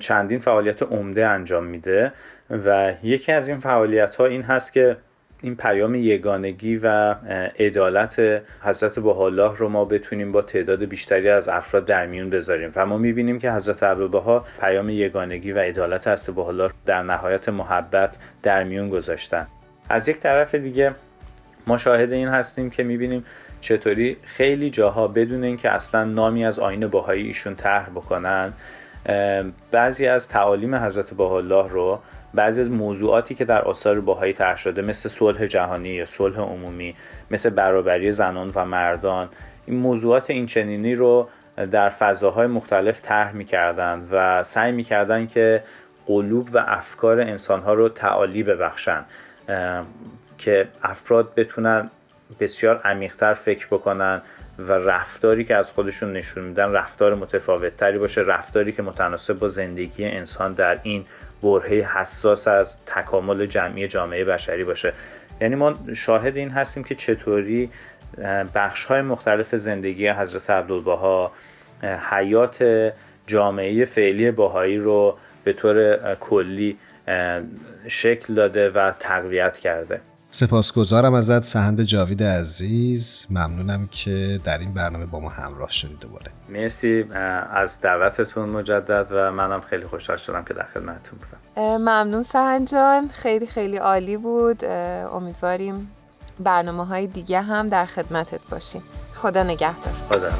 چندین 0.00 0.38
فعالیت 0.38 0.82
عمده 0.82 1.26
انجام 1.26 1.64
میده 1.64 2.12
و 2.50 2.92
یکی 3.02 3.32
از 3.32 3.48
این 3.48 3.60
فعالیت 3.60 4.16
ها 4.16 4.26
این 4.26 4.42
هست 4.42 4.72
که 4.72 4.96
این 5.42 5.56
پیام 5.56 5.94
یگانگی 5.94 6.76
و 6.76 7.14
عدالت 7.58 8.42
حضرت 8.62 8.98
الله 8.98 9.56
رو 9.56 9.68
ما 9.68 9.84
بتونیم 9.84 10.32
با 10.32 10.42
تعداد 10.42 10.84
بیشتری 10.84 11.28
از 11.28 11.48
افراد 11.48 11.84
در 11.84 12.06
میون 12.06 12.30
بذاریم. 12.30 12.72
و 12.76 12.86
ما 12.86 12.98
می‌بینیم 12.98 13.38
که 13.38 13.52
حضرت 13.52 13.82
عبدالبها 13.82 14.44
پیام 14.60 14.88
یگانگی 14.90 15.52
و 15.52 15.58
عدالت 15.58 16.08
حضرت 16.08 16.38
الله 16.38 16.70
در 16.86 17.02
نهایت 17.02 17.48
محبت 17.48 18.16
در 18.42 18.64
میون 18.64 18.88
گذاشتن. 18.88 19.46
از 19.88 20.08
یک 20.08 20.20
طرف 20.20 20.54
دیگه 20.54 20.94
ما 21.66 21.78
شاهد 21.78 22.12
این 22.12 22.28
هستیم 22.28 22.70
که 22.70 22.82
می‌بینیم 22.82 23.24
چطوری 23.60 24.16
خیلی 24.22 24.70
جاها 24.70 25.08
بدون 25.08 25.44
اینکه 25.44 25.70
اصلا 25.70 26.04
نامی 26.04 26.44
از 26.44 26.58
آین 26.58 26.86
باهایی 26.86 27.26
ایشون 27.26 27.54
طرح 27.54 27.90
بکنن 27.90 28.52
بعضی 29.70 30.06
از 30.06 30.28
تعالیم 30.28 30.74
حضرت 30.74 31.20
الله 31.20 31.68
رو 31.68 32.00
بعضی 32.34 32.60
از 32.60 32.70
موضوعاتی 32.70 33.34
که 33.34 33.44
در 33.44 33.62
آثار 33.62 34.00
باهایی 34.00 34.32
طرح 34.32 34.56
شده 34.56 34.82
مثل 34.82 35.08
صلح 35.08 35.46
جهانی 35.46 35.88
یا 35.88 36.06
صلح 36.06 36.40
عمومی 36.40 36.94
مثل 37.30 37.50
برابری 37.50 38.12
زنان 38.12 38.52
و 38.54 38.64
مردان 38.64 39.28
این 39.66 39.78
موضوعات 39.78 40.30
این 40.30 40.46
چنینی 40.46 40.94
رو 40.94 41.28
در 41.70 41.88
فضاهای 41.88 42.46
مختلف 42.46 43.02
طرح 43.02 43.32
می‌کردن 43.32 44.08
و 44.10 44.42
سعی 44.42 44.72
می‌کردن 44.72 45.26
که 45.26 45.62
قلوب 46.06 46.48
و 46.52 46.64
افکار 46.66 47.20
انسانها 47.20 47.74
رو 47.74 47.88
تعالی 47.88 48.42
ببخشن 48.42 49.04
که 50.38 50.68
افراد 50.82 51.34
بتونن 51.34 51.90
بسیار 52.40 52.80
عمیقتر 52.84 53.34
فکر 53.34 53.66
بکنن 53.66 54.22
و 54.58 54.72
رفتاری 54.72 55.44
که 55.44 55.56
از 55.56 55.70
خودشون 55.70 56.12
نشون 56.12 56.44
میدن 56.44 56.72
رفتار 56.72 57.14
متفاوت 57.14 57.76
تری 57.76 57.98
باشه 57.98 58.20
رفتاری 58.20 58.72
که 58.72 58.82
متناسب 58.82 59.38
با 59.38 59.48
زندگی 59.48 60.04
انسان 60.04 60.52
در 60.52 60.78
این 60.82 61.04
برهه 61.42 61.98
حساس 61.98 62.48
از 62.48 62.76
تکامل 62.86 63.46
جمعی 63.46 63.88
جامعه 63.88 64.24
بشری 64.24 64.64
باشه. 64.64 64.92
یعنی 65.40 65.54
ما 65.54 65.74
شاهد 65.94 66.36
این 66.36 66.50
هستیم 66.50 66.84
که 66.84 66.94
چطوری 66.94 67.70
بخش 68.54 68.84
های 68.84 69.02
مختلف 69.02 69.56
زندگی 69.56 70.08
حضرت 70.08 70.50
عبدالبها 70.50 71.32
حیات 72.10 72.90
جامعه 73.26 73.84
فعلی 73.84 74.30
باهایی 74.30 74.78
رو 74.78 75.18
به 75.44 75.52
طور 75.52 76.14
کلی 76.14 76.78
شکل 77.88 78.34
داده 78.34 78.70
و 78.70 78.92
تقویت 79.00 79.56
کرده. 79.58 80.00
سپاسگزارم 80.34 81.14
ازت 81.14 81.42
سهند 81.42 81.82
جاوید 81.82 82.22
عزیز. 82.22 83.26
ممنونم 83.30 83.88
که 83.90 84.40
در 84.44 84.58
این 84.58 84.74
برنامه 84.74 85.06
با 85.06 85.20
ما 85.20 85.28
همراه 85.28 85.70
شدید 85.70 85.98
دوباره. 85.98 86.30
مرسی 86.48 87.04
از 87.52 87.80
دعوتتون 87.80 88.48
مجدد 88.48 89.06
و 89.10 89.32
منم 89.32 89.60
خیلی 89.60 89.86
خوشحال 89.86 90.16
شدم 90.16 90.44
که 90.44 90.54
در 90.54 90.66
خدمتتون 90.74 91.18
بودم. 91.18 91.76
ممنون 91.76 92.22
سهند 92.22 92.70
جان. 92.70 93.08
خیلی 93.08 93.46
خیلی 93.46 93.76
عالی 93.76 94.16
بود. 94.16 94.64
امیدواریم 95.14 95.90
برنامه 96.40 96.86
های 96.86 97.06
دیگه 97.06 97.40
هم 97.40 97.68
در 97.68 97.86
خدمتت 97.86 98.40
باشیم. 98.50 98.82
خدا 99.14 99.42
نگهدار. 99.42 99.94
خدا 100.10 100.30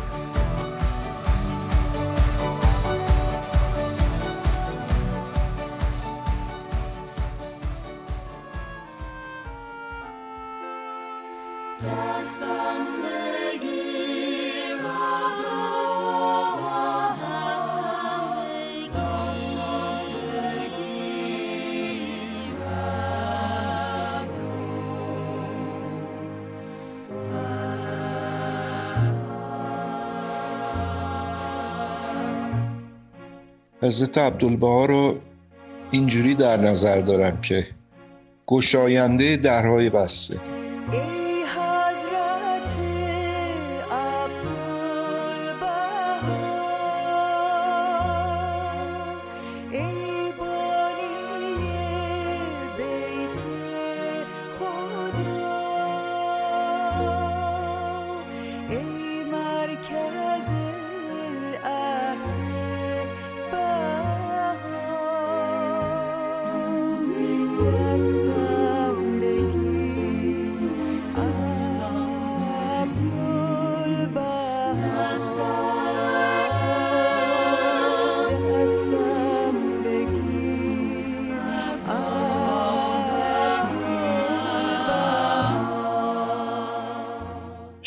حضرت 33.82 34.18
عبدالبها 34.18 34.84
رو 34.84 35.18
اینجوری 35.90 36.34
در 36.34 36.56
نظر 36.56 36.98
دارم 36.98 37.40
که 37.40 37.66
گشاینده 38.46 39.36
درهای 39.36 39.90
بسته. 39.90 40.38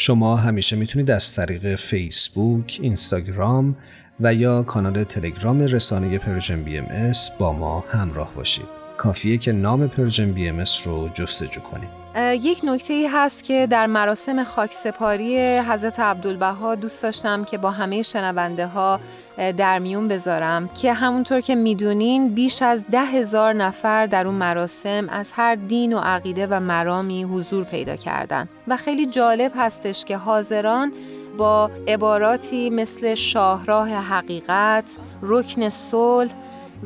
شما 0.06 0.36
همیشه 0.36 0.76
می‌تونید 0.76 1.12
از 1.12 1.36
طریق 1.36 1.76
فیسبوک، 1.76 2.80
اینستاگرام 2.82 3.78
و 4.20 4.34
یا 4.34 4.64
کانال 4.64 5.04
تلگرام 5.04 5.62
رسانه 5.62 6.18
Persian 6.18 6.64
BM 6.64 7.12
با 7.40 7.54
ما 7.54 7.86
همراه 7.90 8.34
باشید. 8.36 8.66
کافیه 8.98 9.38
که 9.38 9.52
نام 9.52 9.88
Persian 9.88 10.32
BM 10.32 10.64
رو 10.86 11.10
جستجو 11.14 11.62
کنید. 11.62 12.05
یک 12.22 12.62
نکته 12.64 13.10
هست 13.14 13.44
که 13.44 13.68
در 13.68 13.86
مراسم 13.86 14.44
خاکسپاری 14.44 15.58
حضرت 15.60 16.00
عبدالبها 16.00 16.76
دوست 16.76 17.04
داشتم 17.04 17.44
که 17.44 17.58
با 17.58 17.72
همه 17.72 18.02
شنونده 18.02 18.68
ها 18.68 19.00
در 19.38 19.80
میون 19.80 20.08
بذارم 20.08 20.68
که 20.68 20.94
همونطور 20.94 21.42
که 21.42 21.56
می‌دونین 21.56 22.30
بیش 22.30 22.62
از 22.62 22.84
ده 22.92 23.00
هزار 23.00 23.54
نفر 23.54 24.06
در 24.06 24.28
اون 24.28 24.36
مراسم 24.36 25.08
از 25.10 25.32
هر 25.36 25.56
دین 25.56 25.94
و 25.94 26.00
عقیده 26.00 26.48
و 26.48 26.60
مرامی 26.60 27.24
حضور 27.24 27.64
پیدا 27.64 27.96
کردن 27.96 28.50
و 28.68 28.78
خیلی 28.78 29.06
جالب 29.06 29.52
هستش 29.56 30.06
که 30.06 30.18
حاضران 30.18 30.94
با 31.38 31.72
عباراتی 31.88 32.70
مثل 32.70 33.16
شاهراه 33.16 33.90
حقیقت، 33.90 34.84
رکن 35.22 35.70
صلح 35.70 36.32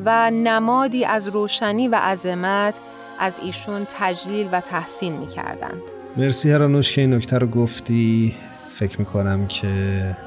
و 0.05 0.31
نمادی 0.31 1.05
از 1.05 1.27
روشنی 1.27 1.87
و 1.87 1.95
عظمت 1.95 2.79
از 3.19 3.39
ایشون 3.43 3.85
تجلیل 3.89 4.49
و 4.51 4.61
تحسین 4.61 5.17
می 5.17 5.27
کردند. 5.27 5.81
مرسی 6.17 6.51
هرانوش 6.51 6.91
که 6.91 7.01
این 7.01 7.13
نکته 7.13 7.37
رو 7.37 7.47
گفتی. 7.47 8.35
فکر 8.73 8.99
می‌کنم 8.99 9.47
که 9.47 10.17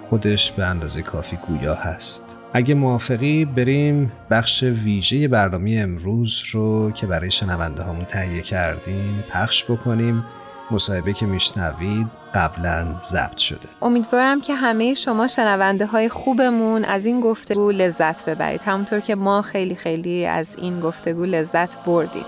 خودش 0.00 0.52
به 0.52 0.64
اندازه 0.64 1.02
کافی 1.02 1.36
گویا 1.36 1.74
هست. 1.74 2.36
اگه 2.52 2.74
موافقی 2.74 3.44
بریم 3.44 4.12
بخش 4.30 4.62
ویژه 4.62 5.28
برنامه 5.28 5.78
امروز 5.82 6.42
رو 6.52 6.90
که 6.90 7.06
برای 7.06 7.30
شنونده 7.30 7.82
هامون 7.82 8.04
تهیه 8.04 8.42
کردیم 8.42 9.24
پخش 9.30 9.64
بکنیم. 9.64 10.24
مصاحبه 10.70 11.12
که 11.12 11.26
میشنوید 11.26 12.21
قبلا 12.34 12.86
ضبط 13.00 13.36
شده. 13.36 13.68
امیدوارم 13.82 14.40
که 14.40 14.54
همه 14.54 14.94
شما 14.94 15.26
شنونده 15.26 15.86
های 15.86 16.08
خوبمون 16.08 16.84
از 16.84 17.06
این 17.06 17.20
گفتگو 17.20 17.70
لذت 17.70 18.28
ببرید. 18.28 18.62
همونطور 18.64 19.00
که 19.00 19.14
ما 19.14 19.42
خیلی 19.42 19.74
خیلی 19.74 20.26
از 20.26 20.56
این 20.58 20.80
گفتگو 20.80 21.24
لذت 21.24 21.84
بردیم. 21.84 22.26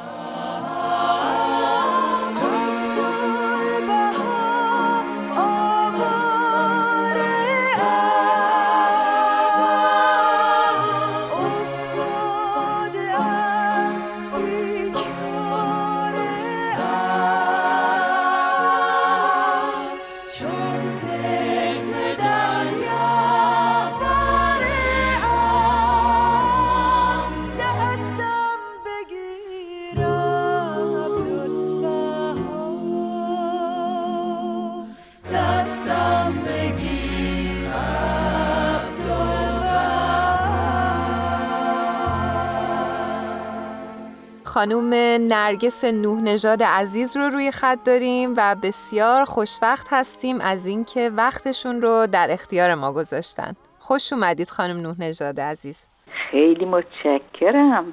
خانوم 44.55 44.95
نرگس 45.29 45.85
نوح 45.85 46.21
نژاد 46.23 46.63
عزیز 46.63 47.17
رو 47.17 47.23
روی 47.23 47.51
خط 47.51 47.79
داریم 47.87 48.35
و 48.37 48.57
بسیار 48.63 49.25
خوشوقت 49.25 49.89
هستیم 49.91 50.37
از 50.41 50.67
اینکه 50.67 51.11
وقتشون 51.17 51.83
رو 51.83 52.07
در 52.13 52.27
اختیار 52.31 52.75
ما 52.75 52.93
گذاشتن. 52.93 53.53
خوش 53.79 54.13
اومدید 54.13 54.51
خانم 54.51 54.77
نوح 54.77 55.01
نژاد 55.01 55.41
عزیز. 55.41 55.89
خیلی 56.31 56.65
متشکرم. 56.65 57.85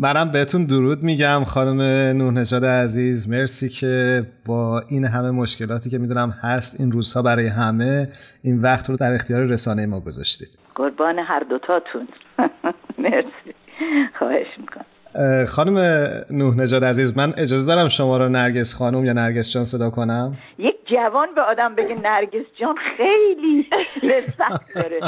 منم 0.00 0.32
بهتون 0.32 0.66
درود 0.66 1.02
میگم 1.02 1.44
خانم 1.44 1.80
نوح 2.18 2.32
نژاد 2.32 2.64
عزیز. 2.64 3.30
مرسی 3.30 3.68
که 3.68 4.22
با 4.46 4.82
این 4.88 5.04
همه 5.04 5.30
مشکلاتی 5.30 5.90
که 5.90 5.98
می‌دونم 5.98 6.30
هست 6.42 6.80
این 6.80 6.92
روزها 6.92 7.22
برای 7.22 7.46
همه 7.46 8.08
این 8.42 8.62
وقت 8.62 8.90
رو 8.90 8.96
در 8.96 9.12
اختیار 9.12 9.42
رسانه 9.42 9.86
ما 9.86 10.00
گذاشتید. 10.00 10.58
قربان 10.74 11.18
هر 11.18 11.40
دوتاتون. 11.40 12.08
مرسی. 13.04 13.54
خواهش 14.18 14.46
می‌کنم. 14.58 14.84
خانم 15.48 15.78
نوح 16.30 16.56
نجاد 16.56 16.84
عزیز 16.84 17.18
من 17.18 17.32
اجازه 17.38 17.74
دارم 17.74 17.88
شما 17.88 18.16
رو 18.16 18.28
نرگس 18.28 18.74
خانم 18.74 19.04
یا 19.04 19.12
نرگس 19.12 19.52
جان 19.52 19.64
صدا 19.64 19.90
کنم؟ 19.90 20.36
یک 20.58 20.74
جوان 20.86 21.34
به 21.34 21.40
آدم 21.40 21.74
بگه 21.74 21.94
نرگس 21.94 22.46
جان 22.60 22.74
خیلی 22.96 23.68
لذت 24.02 24.74
داره. 24.74 25.00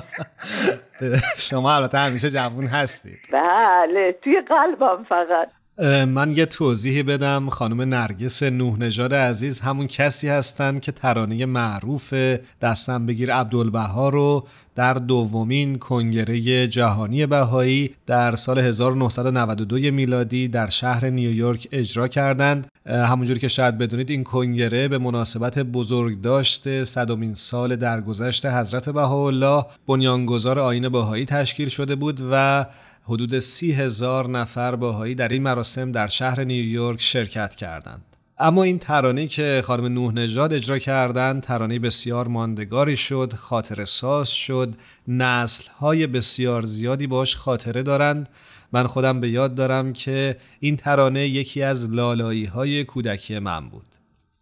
شما 1.51 1.75
البته 1.77 1.99
همیشه 1.99 2.31
جوان 2.31 2.67
هستید. 2.67 3.19
بله 3.33 4.19
توی 4.23 4.41
قلبم 4.41 5.05
فقط. 5.09 5.49
من 5.85 6.35
یه 6.37 6.47
توضیحی 6.47 7.03
بدم. 7.03 7.51
خانم 7.51 7.83
نرگس 7.83 8.43
نوح 8.43 8.79
نژاد 8.79 9.15
عزیز 9.15 9.61
همون 9.61 9.87
کسی 9.87 10.29
هستند 10.29 10.81
که 10.81 10.93
ترانه 10.93 11.47
معروف 11.47 12.15
دستم 12.63 13.07
بگیر 13.07 13.35
عبدالبها 13.35 14.09
رو 14.09 14.47
در 14.75 14.95
دومین 14.95 15.79
کنگره 15.79 16.69
جهانی 16.69 17.27
بهایی 17.27 17.95
در 18.07 18.35
سال 18.35 18.59
1992 18.59 19.77
میلادی 19.77 20.49
در 20.49 20.69
شهر 20.69 21.11
نیویورک 21.11 21.69
اجرا 21.73 22.09
کردند. 22.09 22.67
همونجور 22.87 23.39
که 23.39 23.49
شاید 23.49 23.79
بدونید 23.79 24.11
این 24.11 24.25
کنگره 24.25 24.89
به 24.89 24.99
مناسبت 24.99 25.59
بزرگ 25.59 26.21
داشته 26.21 26.85
صدومین 26.85 27.35
سال 27.35 27.77
درگذشت 27.77 28.47
حضرت 28.47 28.89
بهاءالله. 28.89 29.65
بنیانگذار 29.87 30.59
آین 30.59 30.89
بهایی 30.89 31.25
تشکیل 31.25 31.69
شده 31.69 31.95
بود 31.95 32.21
و 32.33 32.67
حدود 33.09 33.39
سی 33.39 33.73
هزار 33.73 34.29
نفر 34.29 34.77
باهایی 34.77 35.15
در 35.15 35.29
این 35.29 35.43
مراسم 35.43 35.93
در 35.93 36.07
شهر 36.07 36.45
نیویورک 36.45 37.01
شرکت 37.01 37.55
کردند. 37.55 38.17
اما 38.39 38.63
این 38.63 38.79
ترانه 38.79 39.27
که 39.27 39.63
خانم 39.67 39.87
نوح 39.87 40.15
نژاد 40.15 40.53
اجرا 40.53 40.79
کردند 40.79 41.43
ترانه 41.43 41.79
بسیار 41.79 42.29
ماندگاری 42.29 42.97
شد 42.97 43.33
خاطر 43.33 43.85
ساز 43.85 44.29
شد 44.29 44.75
نسل 45.09 45.71
های 45.71 46.07
بسیار 46.07 46.63
زیادی 46.63 47.07
باش 47.07 47.37
خاطره 47.37 47.83
دارند 47.83 48.29
من 48.73 48.87
خودم 48.87 49.21
به 49.21 49.29
یاد 49.29 49.55
دارم 49.55 49.93
که 49.93 50.37
این 50.61 50.77
ترانه 50.77 51.27
یکی 51.27 51.63
از 51.63 51.91
لالایی 51.91 52.45
های 52.45 52.85
کودکی 52.85 53.39
من 53.39 53.69
بود 53.69 53.87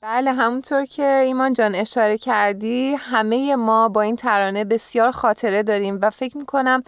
بله 0.01 0.33
همونطور 0.33 0.85
که 0.85 1.23
ایمان 1.27 1.55
جان 1.55 1.75
اشاره 1.75 2.19
کردی 2.19 2.95
همه 2.99 3.57
ما 3.57 3.89
با 3.89 4.03
این 4.03 4.17
ترانه 4.17 4.65
بسیار 4.65 5.11
خاطره 5.11 5.63
داریم 5.63 5.99
و 6.03 6.11
فکر 6.11 6.37
می‌کنم 6.37 6.83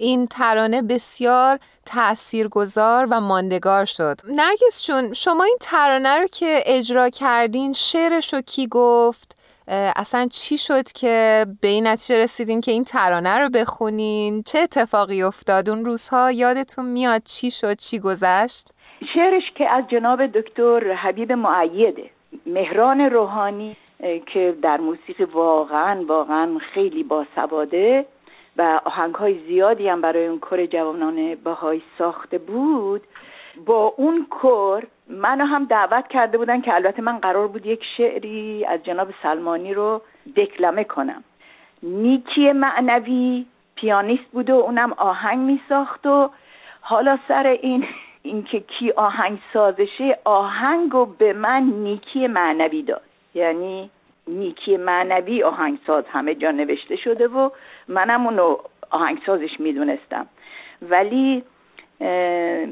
این 0.00 0.26
ترانه 0.26 0.82
بسیار 0.82 1.58
تاثیرگذار 1.86 3.06
و 3.10 3.20
ماندگار 3.20 3.84
شد. 3.84 4.16
نرگس 4.36 4.86
چون 4.86 5.12
شما 5.12 5.44
این 5.44 5.56
ترانه 5.60 6.18
رو 6.18 6.26
که 6.26 6.60
اجرا 6.66 7.08
کردین 7.08 7.72
شعرش 7.72 8.34
رو 8.34 8.40
کی 8.40 8.66
گفت؟ 8.70 9.36
اصلا 9.96 10.28
چی 10.32 10.58
شد 10.58 10.92
که 10.92 11.46
به 11.62 11.68
این 11.68 11.86
نتیجه 11.86 12.18
رسیدین 12.18 12.60
که 12.60 12.72
این 12.72 12.84
ترانه 12.84 13.38
رو 13.38 13.50
بخونین؟ 13.50 14.42
چه 14.42 14.58
اتفاقی 14.58 15.22
افتاد؟ 15.22 15.68
اون 15.68 15.84
روزها 15.84 16.32
یادتون 16.32 16.86
میاد 16.86 17.22
چی 17.24 17.50
شد 17.50 17.76
چی 17.76 17.98
گذشت؟ 17.98 18.68
شعرش 19.14 19.42
که 19.54 19.68
از 19.68 19.84
جناب 19.90 20.26
دکتر 20.26 20.92
حبیب 20.92 21.32
معیده 21.32 22.10
مهران 22.46 23.00
روحانی 23.00 23.76
که 24.32 24.54
در 24.62 24.76
موسیقی 24.76 25.24
واقعا 25.24 26.04
واقعا 26.08 26.58
خیلی 26.74 27.02
باسواده 27.02 28.06
و 28.56 28.80
آهنگ 28.84 29.14
های 29.14 29.38
زیادی 29.46 29.88
هم 29.88 30.00
برای 30.00 30.26
اون 30.26 30.38
کور 30.38 30.66
جوانان 30.66 31.34
بهایی 31.34 31.82
ساخته 31.98 32.38
بود. 32.38 33.02
با 33.66 33.94
اون 33.96 34.26
کور 34.30 34.82
منو 35.08 35.44
هم 35.44 35.64
دعوت 35.64 36.08
کرده 36.08 36.38
بودن 36.38 36.60
که 36.60 36.74
البته 36.74 37.02
من 37.02 37.18
قرار 37.18 37.48
بود 37.48 37.66
یک 37.66 37.84
شعری 37.96 38.64
از 38.64 38.82
جناب 38.82 39.08
سلمانی 39.22 39.74
رو 39.74 40.02
دکلمه 40.36 40.84
کنم. 40.84 41.24
نیکی 41.82 42.52
معنوی 42.52 43.46
پیانیست 43.74 44.30
بود 44.32 44.50
و 44.50 44.54
اونم 44.54 44.92
آهنگ 44.92 45.38
می 45.38 45.60
ساخت 45.68 46.06
و 46.06 46.30
حالا 46.80 47.18
سر 47.28 47.46
این 47.46 47.86
اینکه 48.22 48.60
کی 48.60 48.90
آهنگ 48.90 49.38
سازشه 49.52 50.18
آهنگ 50.24 50.94
و 50.94 51.06
به 51.06 51.32
من 51.32 51.62
نیکی 51.62 52.26
معنوی 52.26 52.82
داد. 52.82 53.02
یعنی 53.34 53.90
نیکی 54.28 54.76
معنوی 54.76 55.42
آهنگساز 55.42 56.04
همه 56.08 56.34
جا 56.34 56.50
نوشته 56.50 56.96
شده 56.96 57.28
و 57.28 57.50
منم 57.88 58.26
اونو 58.26 58.56
آهنگسازش 58.90 59.60
می‌دونستم. 59.60 60.26
ولی 60.82 61.44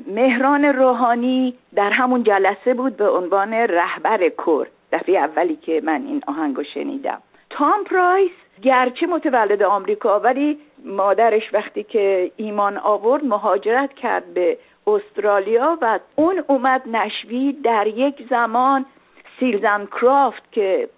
مهران 0.07 0.65
روحانی 0.65 1.55
در 1.75 1.91
همون 1.91 2.23
جلسه 2.23 2.75
بود 2.75 2.97
به 2.97 3.11
عنوان 3.11 3.55
رهبر 3.55 4.29
کور 4.29 4.67
دفعه 4.93 5.19
اولی 5.19 5.57
که 5.57 5.81
من 5.85 6.03
این 6.07 6.23
آهنگو 6.27 6.63
شنیدم. 6.65 7.23
تام 7.51 7.85
پرایس 7.85 8.31
گرچه 8.63 9.07
متولد 9.07 9.63
آمریکا 9.63 10.21
ولی 10.21 10.59
مادرش 10.85 11.55
وقتی 11.55 11.83
که 11.83 12.31
ایمان 12.37 12.77
آورد 12.77 13.25
مهاجرت 13.25 13.93
کرد 13.93 14.35
به 14.35 14.59
استرالیا 14.87 15.79
و 15.83 15.99
اون 16.17 16.45
اومد 16.47 16.83
نشوی 16.87 17.53
در 17.53 17.87
یک 17.87 18.15
زمان 18.31 18.87
سیلزن 19.41 19.87
کرافت 19.87 20.53
که 20.53 20.89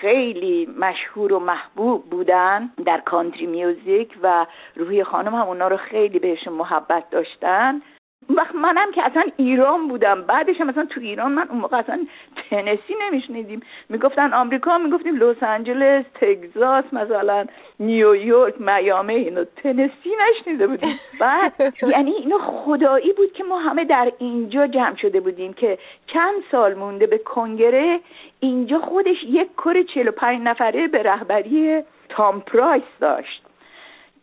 خیلی 0.00 0.68
مشهور 0.78 1.32
و 1.32 1.38
محبوب 1.38 2.10
بودن 2.10 2.70
در 2.86 3.00
کانتری 3.00 3.46
میوزیک 3.46 4.18
و 4.22 4.46
روحی 4.76 5.04
خانم 5.04 5.34
هم 5.34 5.46
اونا 5.48 5.68
رو 5.68 5.76
خیلی 5.76 6.18
بهشون 6.18 6.52
محبت 6.52 7.10
داشتن. 7.10 7.82
وقت 8.28 8.54
منم 8.54 8.92
که 8.92 9.06
اصلا 9.06 9.22
ایران 9.36 9.88
بودم. 9.88 10.22
بعدش 10.22 10.60
هم 10.60 10.66
مثلا 10.66 10.84
تو 10.84 11.00
ایران 11.00 11.32
من 11.32 11.48
اون 11.48 11.60
موقع 11.60 11.78
اصلا 11.78 12.06
تنسی 12.50 12.94
نمیشنیدیم. 13.02 13.60
می‌گفتن 13.88 14.32
آمریکا 14.32 14.78
می‌گفتیم 14.78 15.16
لس 15.16 15.42
آنجلس 15.42 16.04
تگزاس 16.14 16.84
مثلا 16.92 17.46
نیویورک 17.80 18.54
میامی 18.60 19.14
اینو 19.14 19.44
تنسی 19.44 20.10
نشنیده 20.30 20.66
بودیم. 20.66 20.94
بعد 21.20 21.52
یعنی 21.92 22.10
اینو 22.10 22.38
خدایی 22.38 23.12
بود 23.12 23.32
که 23.32 23.44
ما 23.44 23.58
همه 23.58 23.84
در 23.84 24.12
اینجا 24.18 24.66
جمع 24.66 24.96
شده 24.96 25.20
بودیم 25.20 25.52
که 25.52 25.78
چند 26.06 26.42
سال 26.50 26.74
مونده 26.74 27.06
به 27.06 27.18
کنگره. 27.18 28.00
اینجا 28.40 28.78
خودش 28.78 29.16
یک 29.28 29.48
کر 29.64 29.82
45 29.82 30.40
نفره 30.42 30.88
به 30.88 31.02
رهبری 31.02 31.82
تام 32.08 32.40
پرایس 32.40 32.82
داشت. 33.00 33.47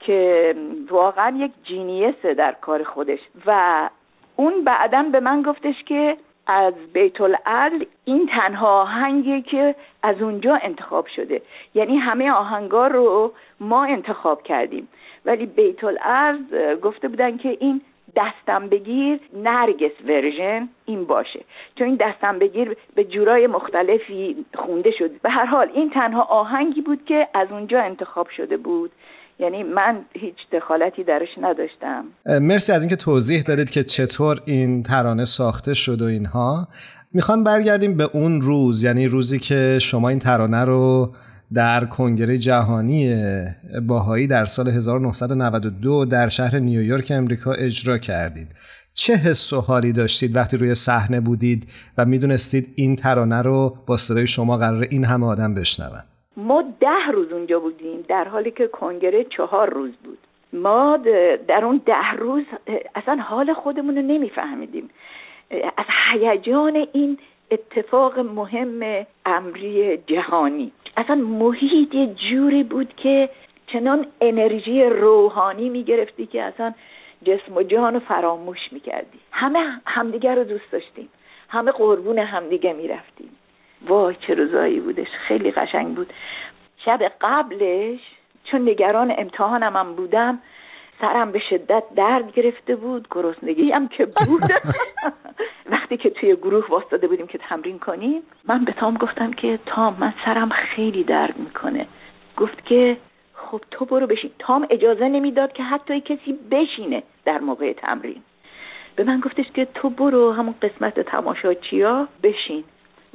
که 0.05 0.55
واقعا 0.89 1.37
یک 1.37 1.51
جینیسه 1.63 2.33
در 2.33 2.51
کار 2.51 2.83
خودش 2.83 3.19
و 3.45 3.89
اون 4.35 4.63
بعدا 4.63 5.03
به 5.11 5.19
من 5.19 5.41
گفتش 5.41 5.83
که 5.85 6.17
از 6.47 6.73
بیت 6.93 7.21
العدل 7.21 7.85
این 8.05 8.27
تنها 8.27 8.81
آهنگی 8.81 9.41
که 9.41 9.75
از 10.03 10.21
اونجا 10.21 10.59
انتخاب 10.63 11.07
شده. 11.07 11.41
یعنی 11.73 11.97
همه 11.97 12.31
آهنگا 12.31 12.87
رو 12.87 13.31
ما 13.59 13.85
انتخاب 13.85 14.43
کردیم. 14.43 14.87
ولی 15.25 15.45
بیت 15.45 15.83
العرض 15.83 16.53
گفته 16.81 17.07
بودن 17.07 17.37
که 17.37 17.57
این 17.59 17.81
دستم 18.15 18.67
بگیر 18.67 19.19
نرگس 19.33 19.91
ورژن 20.05 20.69
این 20.85 21.05
باشه. 21.05 21.39
چون 21.75 21.87
این 21.87 21.95
دستم 21.95 22.39
بگیر 22.39 22.77
به 22.95 23.03
جورای 23.03 23.47
مختلفی 23.47 24.45
خونده 24.55 24.91
شد. 24.91 25.21
به 25.21 25.29
هر 25.29 25.45
حال 25.45 25.71
این 25.73 25.89
تنها 25.89 26.21
آهنگی 26.21 26.81
بود 26.81 27.05
که 27.05 27.27
از 27.33 27.51
اونجا 27.51 27.81
انتخاب 27.81 28.29
شده 28.29 28.57
بود. 28.57 28.91
یعنی 29.39 29.63
من 29.63 30.05
هیچ 30.13 30.35
دخالتی 30.53 31.03
درش 31.03 31.27
نداشتم. 31.41 32.05
مرسی 32.25 32.71
از 32.71 32.81
اینکه 32.81 32.95
توضیح 32.95 33.41
دادید 33.41 33.69
که 33.69 33.83
چطور 33.83 34.41
این 34.45 34.83
ترانه 34.83 35.25
ساخته 35.25 35.73
شد 35.73 36.01
و 36.01 36.05
اینها. 36.05 36.67
می‌خوام 37.13 37.43
برگردیم 37.43 37.97
به 37.97 38.09
اون 38.13 38.41
روز 38.41 38.83
یعنی 38.83 39.07
روزی 39.07 39.39
که 39.39 39.79
شما 39.81 40.09
این 40.09 40.19
ترانه 40.19 40.63
رو 40.63 41.13
در 41.53 41.85
کنگره 41.85 42.37
جهانی 42.37 43.15
باهایی 43.87 44.27
در 44.27 44.45
سال 44.45 44.67
1992 44.67 46.05
در 46.05 46.27
شهر 46.27 46.59
نیویورک 46.59 47.11
امریکا 47.15 47.51
اجرا 47.51 47.97
کردید. 47.97 48.47
چه 48.93 49.15
حس 49.15 49.53
و 49.53 49.61
حالی 49.61 49.91
داشتید 49.91 50.35
وقتی 50.35 50.57
روی 50.57 50.75
صحنه 50.75 51.19
بودید 51.19 51.71
و 51.97 52.05
می‌دونستید 52.05 52.73
این 52.75 52.95
ترانه 52.95 53.41
رو 53.41 53.77
با 53.85 53.97
صدای 53.97 54.27
شما 54.27 54.57
قرار 54.57 54.87
این 54.89 55.05
همه 55.05 55.25
آدم 55.25 55.53
بشنون 55.53 56.14
ما 56.37 56.61
ده 56.79 57.07
روز 57.13 57.31
اونجا 57.31 57.59
بودیم 57.59 58.05
در 58.07 58.27
حالی 58.27 58.51
که 58.51 58.67
کنگره 58.67 59.23
چهار 59.23 59.69
روز 59.69 59.91
بود. 59.95 60.17
ما 60.53 60.97
در 61.47 61.65
اون 61.65 61.81
ده 61.85 62.11
روز 62.11 62.43
اصلا 62.95 63.15
حال 63.15 63.53
خودمون 63.53 63.95
رو 63.95 64.01
نمیفهمیدیم. 64.01 64.89
از 65.51 65.85
هیجان 66.11 66.87
این 66.93 67.17
اتفاق 67.51 68.19
مهم 68.19 69.05
امری 69.25 69.97
جهانی. 69.97 70.71
اصلا 70.97 71.15
محیط 71.15 71.95
یه 71.95 72.07
جوری 72.07 72.63
بود 72.63 72.93
که 72.95 73.29
چنان 73.67 74.07
انرژی 74.21 74.83
روحانی 74.83 75.69
می‌گرفتی 75.69 76.25
که 76.25 76.43
اصلا 76.43 76.73
جسم 77.23 77.55
و 77.55 77.63
جان 77.63 77.93
رو 77.93 77.99
فراموش 77.99 78.59
می‌کردی. 78.71 79.19
همه 79.31 79.81
همدیگه 79.85 80.35
رو 80.35 80.43
دوست 80.43 80.71
داشتیم. 80.71 81.09
همه 81.49 81.71
قربون 81.71 82.19
همدیگه 82.19 82.73
می‌رفتیم. 82.73 83.29
وای 83.87 84.15
چه 84.27 84.33
روزایی 84.33 84.79
بودش 84.79 85.07
خیلی 85.27 85.51
قشنگ 85.51 85.95
بود. 85.95 86.13
شب 86.85 86.99
قبلش 87.21 87.99
چون 88.43 88.69
نگران 88.69 89.15
امتحانم 89.17 89.75
هم 89.75 89.93
بودم 89.93 90.39
سرم 91.01 91.31
به 91.31 91.39
شدت 91.49 91.83
درد 91.95 92.33
گرفته 92.33 92.75
بود 92.75 93.07
گرسنگی 93.11 93.71
هم 93.71 93.87
که 93.87 94.05
بود. 94.05 94.43
وقتی 95.71 95.97
که 95.97 96.09
توی 96.09 96.35
گروه 96.35 96.67
واسطه 96.69 97.07
بودیم 97.07 97.27
که 97.27 97.37
تمرین 97.37 97.79
کنیم 97.79 98.21
من 98.47 98.65
به 98.65 98.71
تام 98.71 98.97
گفتم 98.97 99.33
که 99.33 99.59
تام 99.65 99.97
من 99.99 100.13
سرم 100.25 100.49
خیلی 100.49 101.03
درد 101.03 101.37
می‌کنه. 101.37 101.87
گفت 102.37 102.65
که 102.65 102.97
خب 103.33 103.61
تو 103.71 103.85
برو 103.85 104.07
بشین. 104.07 104.31
تام 104.39 104.67
اجازه 104.69 105.07
نمی‌داد 105.09 105.53
که 105.53 105.63
حتی 105.63 106.01
کسی 106.01 106.39
بشینه 106.51 107.03
در 107.25 107.39
موقع 107.39 107.73
تمرین. 107.73 108.21
به 108.95 109.03
من 109.03 109.19
گفتش 109.19 109.45
که 109.53 109.65
تو 109.65 109.89
برو 109.89 110.31
همون 110.31 110.55
قسمت 110.61 110.99
تماشاچیا 110.99 112.07
بشین. 112.23 112.63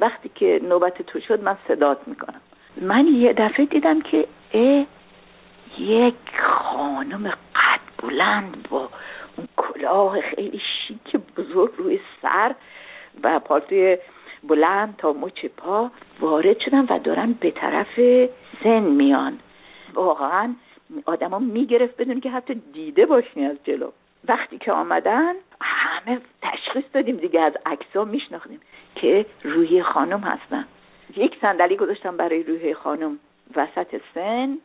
وقتی 0.01 0.31
که 0.35 0.61
نوبت 0.63 1.03
تو 1.03 1.21
شد 1.21 1.43
من 1.43 1.57
صدات 1.69 1.99
می‌کنم. 2.09 2.41
من 2.77 3.07
یه 3.07 3.33
دفعه 3.33 3.67
دیدم 3.67 4.01
که 4.01 4.27
اه 4.55 4.87
یک 5.79 6.15
خانم 6.43 7.29
قد 7.55 7.81
بلند 8.03 8.67
با 8.71 8.89
اون 9.37 9.49
کلاه 9.57 10.21
خیلی 10.21 10.59
شیک 10.59 11.17
بزرگ 11.37 11.73
روی 11.77 12.01
سر 12.23 12.55
و 13.23 13.41
پالتوی 13.41 13.99
بلند 14.43 14.95
تا 14.99 15.13
مچ 15.13 15.47
پا 15.47 15.91
وارد 16.21 16.59
شدن 16.59 16.87
و 16.91 16.99
دارن 16.99 17.33
به 17.33 17.51
طرف 17.51 18.01
سن 18.65 18.81
میان. 18.81 19.39
واقعا 19.95 20.55
آدما 21.07 21.39
می‌گرفت 21.39 21.97
بدون 21.97 22.21
که 22.21 22.31
حتی 22.31 22.55
دیده 22.55 23.07
باشنی 23.07 23.47
از 23.47 23.57
جلو. 23.65 23.91
وقتی 24.29 24.59
که 24.59 24.73
آمدن 24.73 25.35
همه 25.61 26.21
تشخیص 26.43 26.85
دادیم 26.93 27.17
دیگه 27.17 27.41
از 27.41 27.53
عکسا 27.67 28.05
میشناختیم 28.05 28.61
که 28.95 29.27
روی 29.43 29.83
خانم 29.83 30.21
هستن. 30.21 30.67
یک 31.17 31.39
صندلی 31.41 31.77
گذاشتم 31.77 32.17
برای 32.17 32.43
روی 32.43 32.75
خانم. 32.75 33.19
وسط 33.57 34.01
سن 34.15 34.59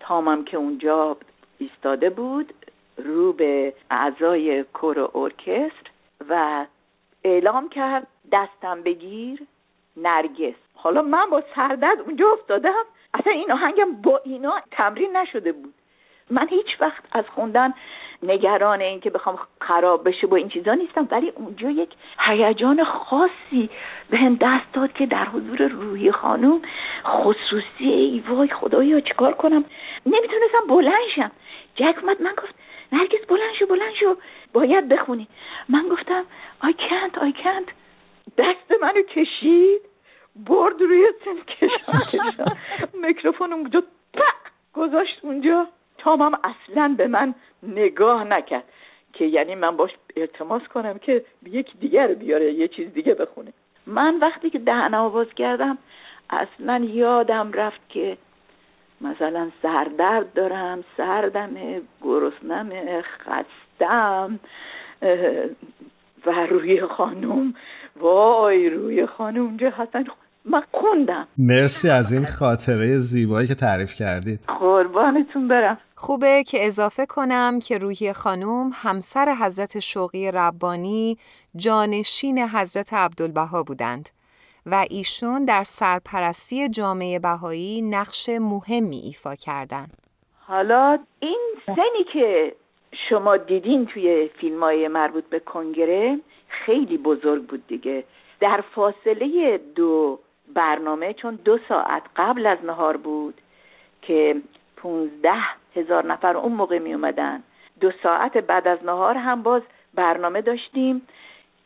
تامم 0.00 0.44
که 0.44 0.56
اونجا 0.56 1.16
ایستاده 1.58 2.10
بود 2.10 2.54
رو 2.96 3.32
به 3.32 3.74
اعضای 3.90 4.62
کور 4.62 5.10
ارکستر 5.14 5.90
و 6.28 6.66
اعلام 7.24 7.68
کرد 7.68 8.06
دستم 8.32 8.82
بگیر 8.82 9.42
نرگس. 9.96 10.54
حالا 10.74 11.02
من 11.02 11.30
با 11.30 11.42
سردرد 11.54 12.00
اونجا 12.00 12.28
افتادم. 12.32 12.84
اصلا 13.14 13.32
این 13.32 13.52
آهنگم 13.52 13.92
با 13.92 14.20
اینا 14.24 14.60
تمرین 14.70 15.16
نشده 15.16 15.52
بود. 15.52 15.74
من 16.30 16.48
هیچ 16.48 16.76
وقت 16.80 17.02
از 17.12 17.24
خوندن 17.34 17.74
نگران 18.22 18.80
این 18.80 19.00
که 19.00 19.10
بخوام 19.10 19.38
خراب 19.60 20.08
بشه 20.08 20.26
با 20.26 20.36
این 20.36 20.48
چیزا 20.48 20.74
نیستم 20.74 21.08
ولی 21.10 21.28
اونجا 21.28 21.70
یک 21.70 21.88
هیجان 22.18 22.84
خاصی 22.84 23.70
به 24.10 24.18
هم 24.18 24.34
دست 24.40 24.72
داد 24.72 24.92
که 24.92 25.06
در 25.06 25.24
حضور 25.24 25.68
روحی 25.68 26.12
خانم 26.12 26.60
خصوصی 27.06 27.84
ای 27.84 28.22
وای 28.28 28.48
خدایا 28.48 29.00
چیکار 29.00 29.32
کنم؟ 29.32 29.64
نمی‌تونستم 30.06 30.66
بلنشم 30.68 31.30
جک 31.74 31.94
اومد 32.02 32.22
من 32.22 32.32
گفت 32.32 32.54
نرگس 32.92 33.26
بلند 33.28 33.54
شو 33.58 33.66
بلند 33.66 33.94
شو. 34.00 34.16
باید 34.52 34.88
بخونی. 34.88 35.28
من 35.68 35.88
گفتم 35.88 36.24
I 36.62 36.72
can't 36.72 37.16
I 37.18 37.42
can't. 37.42 37.70
دست 38.38 38.82
منو 38.82 39.02
کشید. 39.02 39.80
برد 40.36 40.80
روی 40.80 41.06
سن 41.24 41.40
کشان 41.44 42.56
میکروفون 43.02 43.52
اونجا 43.52 43.82
گذاشت 44.74 45.18
اونجا. 45.22 45.66
تامم 46.00 46.32
اصلا 46.44 46.94
به 46.98 47.06
من 47.06 47.34
نگاه 47.62 48.24
نکرد 48.24 48.64
که 49.12 49.24
یعنی 49.24 49.54
من 49.54 49.76
باش 49.76 49.90
التماس 50.16 50.62
کنم 50.62 50.98
که 50.98 51.24
یک 51.46 51.66
دیگر 51.80 52.06
بیاره 52.06 52.52
یه 52.52 52.68
چیز 52.68 52.92
دیگه 52.92 53.14
بخونه. 53.14 53.52
من 53.86 54.18
وقتی 54.18 54.50
که 54.50 54.58
دهن 54.58 54.94
آواز 54.94 55.26
کردم 55.36 55.78
اصلا 56.30 56.84
یادم 56.84 57.52
رفت 57.52 57.88
که 57.88 58.16
مثلا 59.00 59.50
سردرد 59.62 60.32
دارم 60.32 60.84
سردم 60.96 61.50
گرسنم 62.02 62.70
خستم 63.02 64.40
و 66.26 66.46
روی 66.46 66.80
خانم 66.80 67.54
وای 67.96 68.70
روی 68.70 69.06
خانم 69.06 69.42
اونجا 69.42 69.70
هستن 69.70 70.04
من 70.44 70.62
خوندم. 70.72 71.28
مرسی 71.38 71.90
از 71.90 72.12
این 72.12 72.24
خاطره 72.24 72.96
زیبایی 72.96 73.48
که 73.48 73.54
تعریف 73.54 73.94
کردید. 73.94 74.40
قربانتون 74.60 75.48
برم. 75.48 75.78
خوبه 75.96 76.44
که 76.46 76.66
اضافه 76.66 77.06
کنم 77.06 77.58
که 77.68 77.78
روحی 77.78 78.12
خانوم 78.12 78.70
همسر 78.84 79.34
حضرت 79.42 79.80
شوقی 79.80 80.30
ربانی 80.30 81.16
جانشین 81.56 82.38
حضرت 82.38 82.94
عبدالبها 82.94 83.62
بودند 83.62 84.08
و 84.66 84.84
ایشون 84.90 85.44
در 85.44 85.62
سرپرستی 85.62 86.68
جامعه 86.68 87.18
بهایی 87.18 87.82
نقش 87.82 88.28
مهمی 88.40 88.96
ایفا 88.96 89.34
کردند. 89.34 89.96
حالا 90.46 90.98
این 91.20 91.40
سنی 91.66 92.04
که 92.12 92.52
شما 93.08 93.36
دیدین 93.36 93.86
توی 93.86 94.30
فیلم 94.40 94.60
های 94.62 94.88
مربوط 94.88 95.24
به 95.24 95.40
کنگره 95.40 96.18
خیلی 96.48 96.98
بزرگ 96.98 97.46
بود 97.46 97.66
دیگه. 97.66 98.04
در 98.40 98.64
فاصله 98.74 99.60
دو 99.74 100.18
برنامه 100.54 101.12
چون 101.12 101.38
دو 101.44 101.58
ساعت 101.68 102.02
قبل 102.16 102.46
از 102.46 102.58
نهار 102.64 102.96
بود 102.96 103.34
که 104.02 104.36
پونزده 104.76 105.42
هزار 105.76 106.06
نفر 106.06 106.36
اون 106.36 106.52
موقع 106.52 106.78
می 106.78 106.94
اومدن. 106.94 107.42
دو 107.80 107.90
ساعت 108.02 108.36
بعد 108.36 108.68
از 108.68 108.84
نهار 108.84 109.16
هم 109.16 109.42
باز 109.42 109.62
برنامه 109.94 110.40
داشتیم 110.40 111.02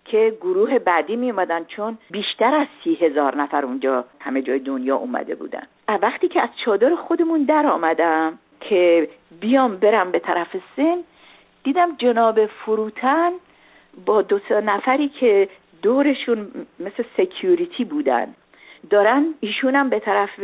که 0.05 0.37
گروه 0.41 0.79
بعدی 0.79 1.17
می 1.17 1.31
اومدن 1.31 1.65
چون 1.65 1.99
بیشتر 2.11 2.55
از 2.55 2.67
سی 2.85 2.95
هزار 2.95 3.37
نفر 3.37 3.65
اونجا 3.65 4.05
همه 4.21 4.43
جای 4.43 4.59
دنیا 4.59 4.97
اومده 4.97 5.35
بودن. 5.35 5.67
وقتی 6.03 6.29
که 6.29 6.43
از 6.43 6.49
چادر 6.65 6.95
خودمون 6.95 7.43
در 7.43 7.67
آمدم 7.67 8.39
که 8.61 9.09
بیام 9.41 9.77
برم 9.77 10.11
به 10.11 10.19
طرف 10.19 10.57
سن 10.77 10.99
دیدم 11.65 11.97
جناب 11.97 12.47
فروتن 12.47 13.33
با 14.07 14.23
دو 14.23 14.39
سه 14.49 14.61
نفری 14.61 15.09
که 15.09 15.49
دورشون 15.83 16.51
مثل 16.81 17.05
سکیوریتی 17.17 17.85
بودن. 17.85 18.35
دارن 18.91 19.35
ایشونم 19.41 19.89
به 19.89 19.99
طرف 19.99 20.41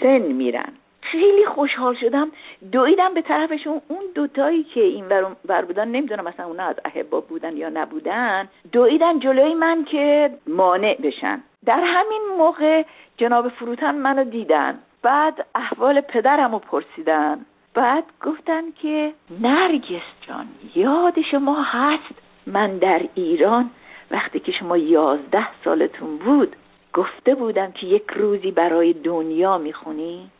سن 0.00 0.18
میرن. 0.18 0.72
خیلی 1.00 1.46
خوشحال 1.46 1.94
شدم 1.94 2.28
دویدم 2.72 3.14
به 3.14 3.22
طرفشون. 3.22 3.80
اون 3.88 4.02
دوتایی 4.14 4.64
که 4.64 4.80
این 4.80 5.04
ور 5.48 5.64
بودن 5.64 5.88
نمی‌دونم 5.88 6.24
مثلا 6.24 6.46
اونا 6.46 6.64
از 6.64 6.76
احبا 6.84 7.20
بودن 7.20 7.56
یا 7.56 7.68
نبودن 7.68 8.48
دویدن 8.72 9.18
جلوی 9.18 9.54
من 9.54 9.84
که 9.84 10.30
مانع 10.46 10.96
بشن. 11.02 11.40
در 11.66 11.80
همین 11.84 12.22
موقع 12.38 12.82
جناب 13.16 13.48
فروتن 13.48 13.94
منو 13.94 14.24
دیدن. 14.24 14.78
بعد 15.02 15.46
احوال 15.54 16.00
پدرم 16.00 16.52
رو 16.52 16.58
پرسیدن. 16.58 17.46
بعد 17.74 18.04
گفتن 18.24 18.62
که 18.82 19.12
نرگس 19.40 20.02
جان 20.28 20.46
یاد 20.74 21.20
شما 21.30 21.62
هست؟ 21.62 22.14
من 22.46 22.78
در 22.78 23.02
ایران 23.14 23.70
وقتی 24.10 24.40
که 24.40 24.52
شما 24.52 24.76
یازده 24.76 25.48
سالتون 25.64 26.16
بود 26.16 26.56
گفته 26.96 27.34
بودم 27.34 27.72
که 27.72 27.86
یک 27.86 28.04
روزی 28.16 28.50
برای 28.50 28.92
دنیا 28.92 29.58
می‌خونی؟ 29.58 30.30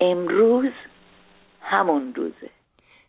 امروز 0.00 0.72
همون 1.60 2.14
روزه. 2.14 2.50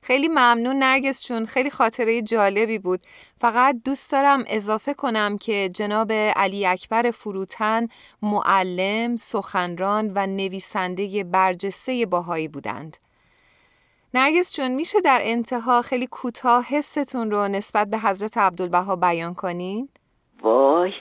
خیلی 0.01 0.27
ممنون 0.27 0.75
نرگس 0.75 1.27
چون 1.27 1.45
خیلی 1.45 1.69
خاطره 1.69 2.21
جالبی 2.21 2.79
بود. 2.79 2.99
فقط 3.37 3.75
دوست 3.85 4.11
دارم 4.11 4.43
اضافه 4.47 4.93
کنم 4.93 5.37
که 5.37 5.69
جناب 5.73 6.11
علی 6.11 6.65
اکبر 6.65 7.11
فروتن 7.11 7.87
معلم، 8.21 9.15
سخنران 9.15 10.11
و 10.15 10.27
نویسنده 10.27 11.23
برجسته 11.23 12.05
باهایی 12.11 12.47
بودند. 12.47 12.97
نرگس 14.13 14.55
چون 14.55 14.75
میشه 14.75 15.01
در 15.01 15.19
انتها 15.21 15.81
خیلی 15.81 16.07
کوتاه 16.07 16.65
حستون 16.69 17.31
رو 17.31 17.47
نسبت 17.47 17.87
به 17.87 17.97
حضرت 17.97 18.37
عبدالبها 18.37 18.95
بیان 18.95 19.33
کنین؟ 19.33 19.89
وای 20.41 20.91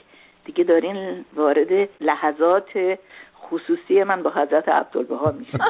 دیگه 0.45 0.63
دارین 0.63 1.25
وارد 1.35 1.89
لحظات 2.01 2.97
خصوصی 3.41 4.03
من 4.03 4.23
با 4.23 4.29
حضرت 4.29 4.69
عبدالبها 4.69 5.31
میشه 5.31 5.57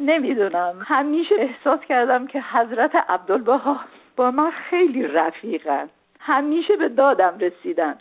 نمی‌دونم. 0.00 0.74
همیشه 0.86 1.34
احساس 1.38 1.80
کردم 1.80 2.26
که 2.26 2.40
حضرت 2.40 2.94
عبدالبها 3.08 3.80
با 4.16 4.30
من 4.30 4.50
خیلی 4.70 5.02
رفیقن. 5.06 5.88
همیشه 6.20 6.76
به 6.76 6.88
دادم 6.88 7.38
رسیدن. 7.40 7.94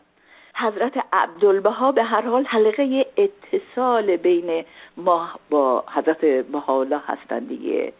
حضرت 0.55 0.93
عبدالبها 1.14 1.91
به 1.91 2.03
هر 2.03 2.22
حال 2.22 2.45
حلقه 2.45 3.05
اتصال 3.18 4.18
بین 4.18 4.66
ما 4.97 5.30
با 5.49 5.84
حضرت 5.93 6.26
بهاءالله 6.26 7.01
هستند 7.07 7.47
دیگه. 7.47 7.93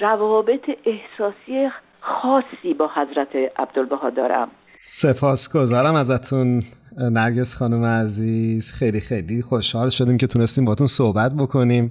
روابط 0.00 0.70
احساسی 0.84 1.70
خاصی 2.00 2.74
با 2.74 2.90
حضرت 2.94 3.36
عبدالبها 3.36 4.10
دارم. 4.10 4.50
سپاسگزارم 4.82 5.94
ازتون 5.94 6.62
نرگس 6.98 7.54
خانم 7.54 7.84
عزیز. 7.84 8.72
خیلی 8.72 9.00
خیلی 9.00 9.42
خوشحال 9.42 9.90
شدیم 9.90 10.18
که 10.18 10.26
تونستیم 10.26 10.64
باتون 10.64 10.86
صحبت 10.86 11.32
بکنیم. 11.34 11.90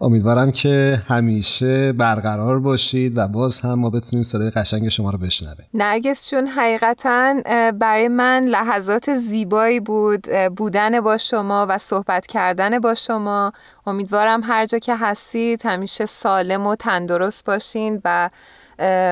امیدوارم 0.00 0.52
که 0.52 1.02
همیشه 1.06 1.92
برقرار 1.92 2.60
باشید 2.60 3.18
و 3.18 3.28
باز 3.28 3.60
هم 3.60 3.74
ما 3.74 3.90
بتونیم 3.90 4.22
صدای 4.22 4.50
قشنگ 4.50 4.88
شما 4.88 5.10
رو 5.10 5.18
بشنویم. 5.18 5.66
نرگس 5.74 6.30
چون 6.30 6.46
حقیقتا 6.46 7.34
برای 7.78 8.08
من 8.08 8.44
لحظات 8.44 9.14
زیبایی 9.14 9.80
بود 9.80 10.26
بودن 10.56 11.00
با 11.00 11.18
شما 11.18 11.66
و 11.68 11.78
صحبت 11.78 12.26
کردن 12.26 12.78
با 12.78 12.94
شما. 12.94 13.52
امیدوارم 13.86 14.40
هر 14.44 14.66
جا 14.66 14.78
که 14.78 14.96
هستید 14.96 15.66
همیشه 15.66 16.06
سالم 16.06 16.66
و 16.66 16.76
تندرست 16.76 17.46
باشین 17.46 18.00
و 18.04 18.30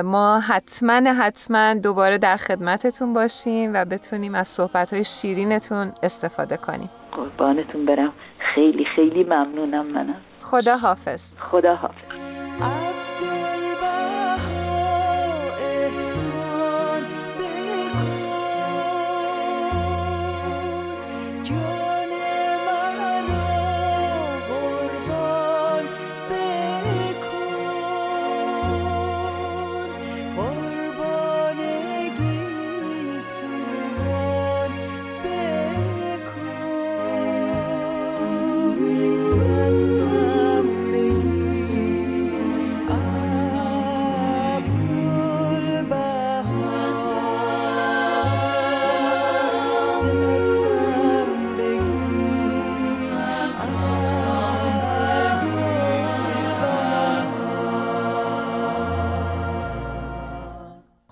ما 0.05 0.41
حتما 0.41 1.13
حتما 1.13 1.75
دوباره 1.75 2.19
در 2.19 2.37
خدمتتون 2.37 3.15
باشیم 3.15 3.71
و 3.75 3.85
بتونیم 3.85 4.35
از 4.35 4.49
صحبت 4.49 4.93
های 4.93 5.05
شیرینتون 5.05 5.93
استفاده 6.03 6.57
کنیم. 6.57 6.91
قربانتون 7.13 7.87
برم. 7.87 8.13
خیلی 8.55 8.85
خیلی 8.97 9.25
ممنونم 9.25 9.87
منم. 9.87 10.21
خدا 10.41 10.77
حافظ 10.77 11.35
خدا 11.51 11.75
حافظ 11.75 13.26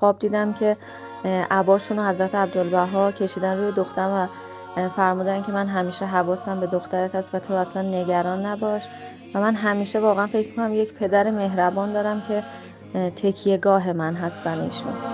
خواب 0.04 0.18
دیدم 0.18 0.52
که 0.52 0.76
عباشون 1.50 1.98
و 1.98 2.08
حضرت 2.08 2.34
عبدالبها 2.34 3.12
کشیدن 3.12 3.58
روی 3.58 3.72
دخترم 3.72 4.28
و 4.76 4.88
فرمودن 4.88 5.42
که 5.42 5.52
من 5.52 5.66
همیشه 5.66 6.04
حواسم 6.04 6.60
به 6.60 6.66
دخترت 6.66 7.14
هست 7.14 7.34
و 7.34 7.38
تو 7.38 7.54
اصلا 7.54 7.82
نگران 7.82 8.46
نباش. 8.46 8.82
و 9.34 9.40
من 9.40 9.54
همیشه 9.54 10.00
واقعا 10.00 10.26
فکر 10.26 10.56
کنم 10.56 10.74
یک 10.74 10.94
پدر 10.94 11.30
مهربان 11.30 11.92
دارم 11.92 12.22
که 12.28 12.44
تکیه 13.10 13.56
گاه 13.56 13.92
من 13.92 14.14
هستن 14.14 14.60
ایشون. 14.60 15.13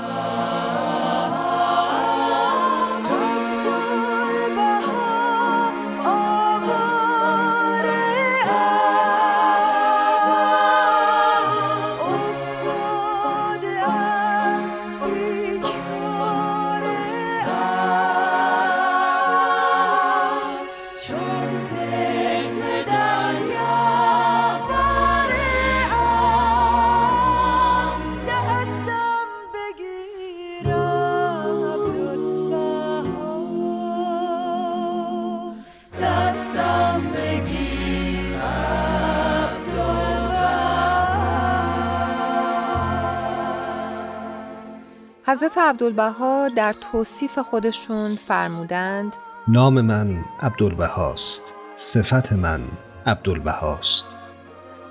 حضرت 45.40 45.58
عبدالبها 45.58 46.48
در 46.48 46.72
توصیف 46.72 47.38
خودشون 47.38 48.16
فرمودند 48.16 49.12
نام 49.48 49.80
من 49.80 50.24
عبدالبهاست 50.40 51.42
صفت 51.76 52.32
من 52.32 52.60
عبدالبهاست 53.06 54.06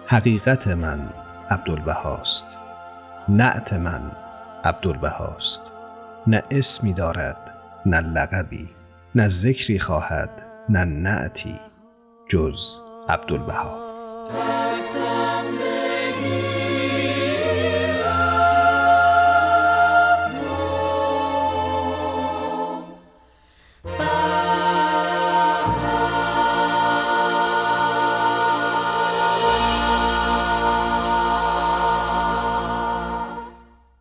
حقیقت 0.05 0.67
من 0.67 1.09
عبدالبهاست 1.49 2.47
نعت 3.29 3.73
من 3.73 4.11
عبدالبهاست. 4.63 5.61
نه 6.27 6.43
اسمی 6.51 6.93
دارد 6.93 7.53
نه 7.85 7.99
لقبی 7.99 8.69
نه 9.15 9.27
ذکری 9.27 9.79
خواهد 9.79 10.29
نه 10.69 10.83
نعتی 10.83 11.59
جز 12.29 12.79
عبدالبها. 13.09 13.79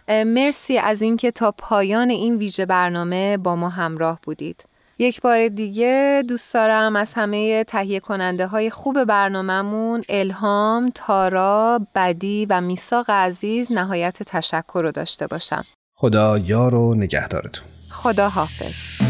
مرسی 0.08 0.78
از 0.78 1.02
اینکه 1.02 1.30
تا 1.30 1.52
پایان 1.52 2.10
این 2.10 2.36
ویژه 2.36 2.66
برنامه 2.66 3.36
با 3.36 3.56
ما 3.56 3.68
همراه 3.68 4.18
بودید. 4.22 4.64
یک 4.98 5.20
بار 5.20 5.48
دیگه 5.48 6.24
دوست 6.28 6.54
دارم 6.54 6.96
از 6.96 7.14
همه 7.14 7.64
تهیه 7.64 8.00
کننده 8.00 8.46
های 8.46 8.70
خوب 8.70 9.04
برنامهمون 9.04 10.04
الهام، 10.08 10.90
تارا، 10.94 11.80
بدی 11.94 12.46
و 12.50 12.60
میساق 12.60 13.10
عزیز 13.10 13.72
نهایت 13.72 14.22
تشکر 14.22 14.80
رو 14.82 14.92
داشته 14.92 15.26
باشم. 15.26 15.64
خدا 15.94 16.38
یار 16.38 16.74
و 16.74 16.94
نگهدارتون. 16.94 17.64
خدا 17.90 18.28
حافظ. 18.28 19.07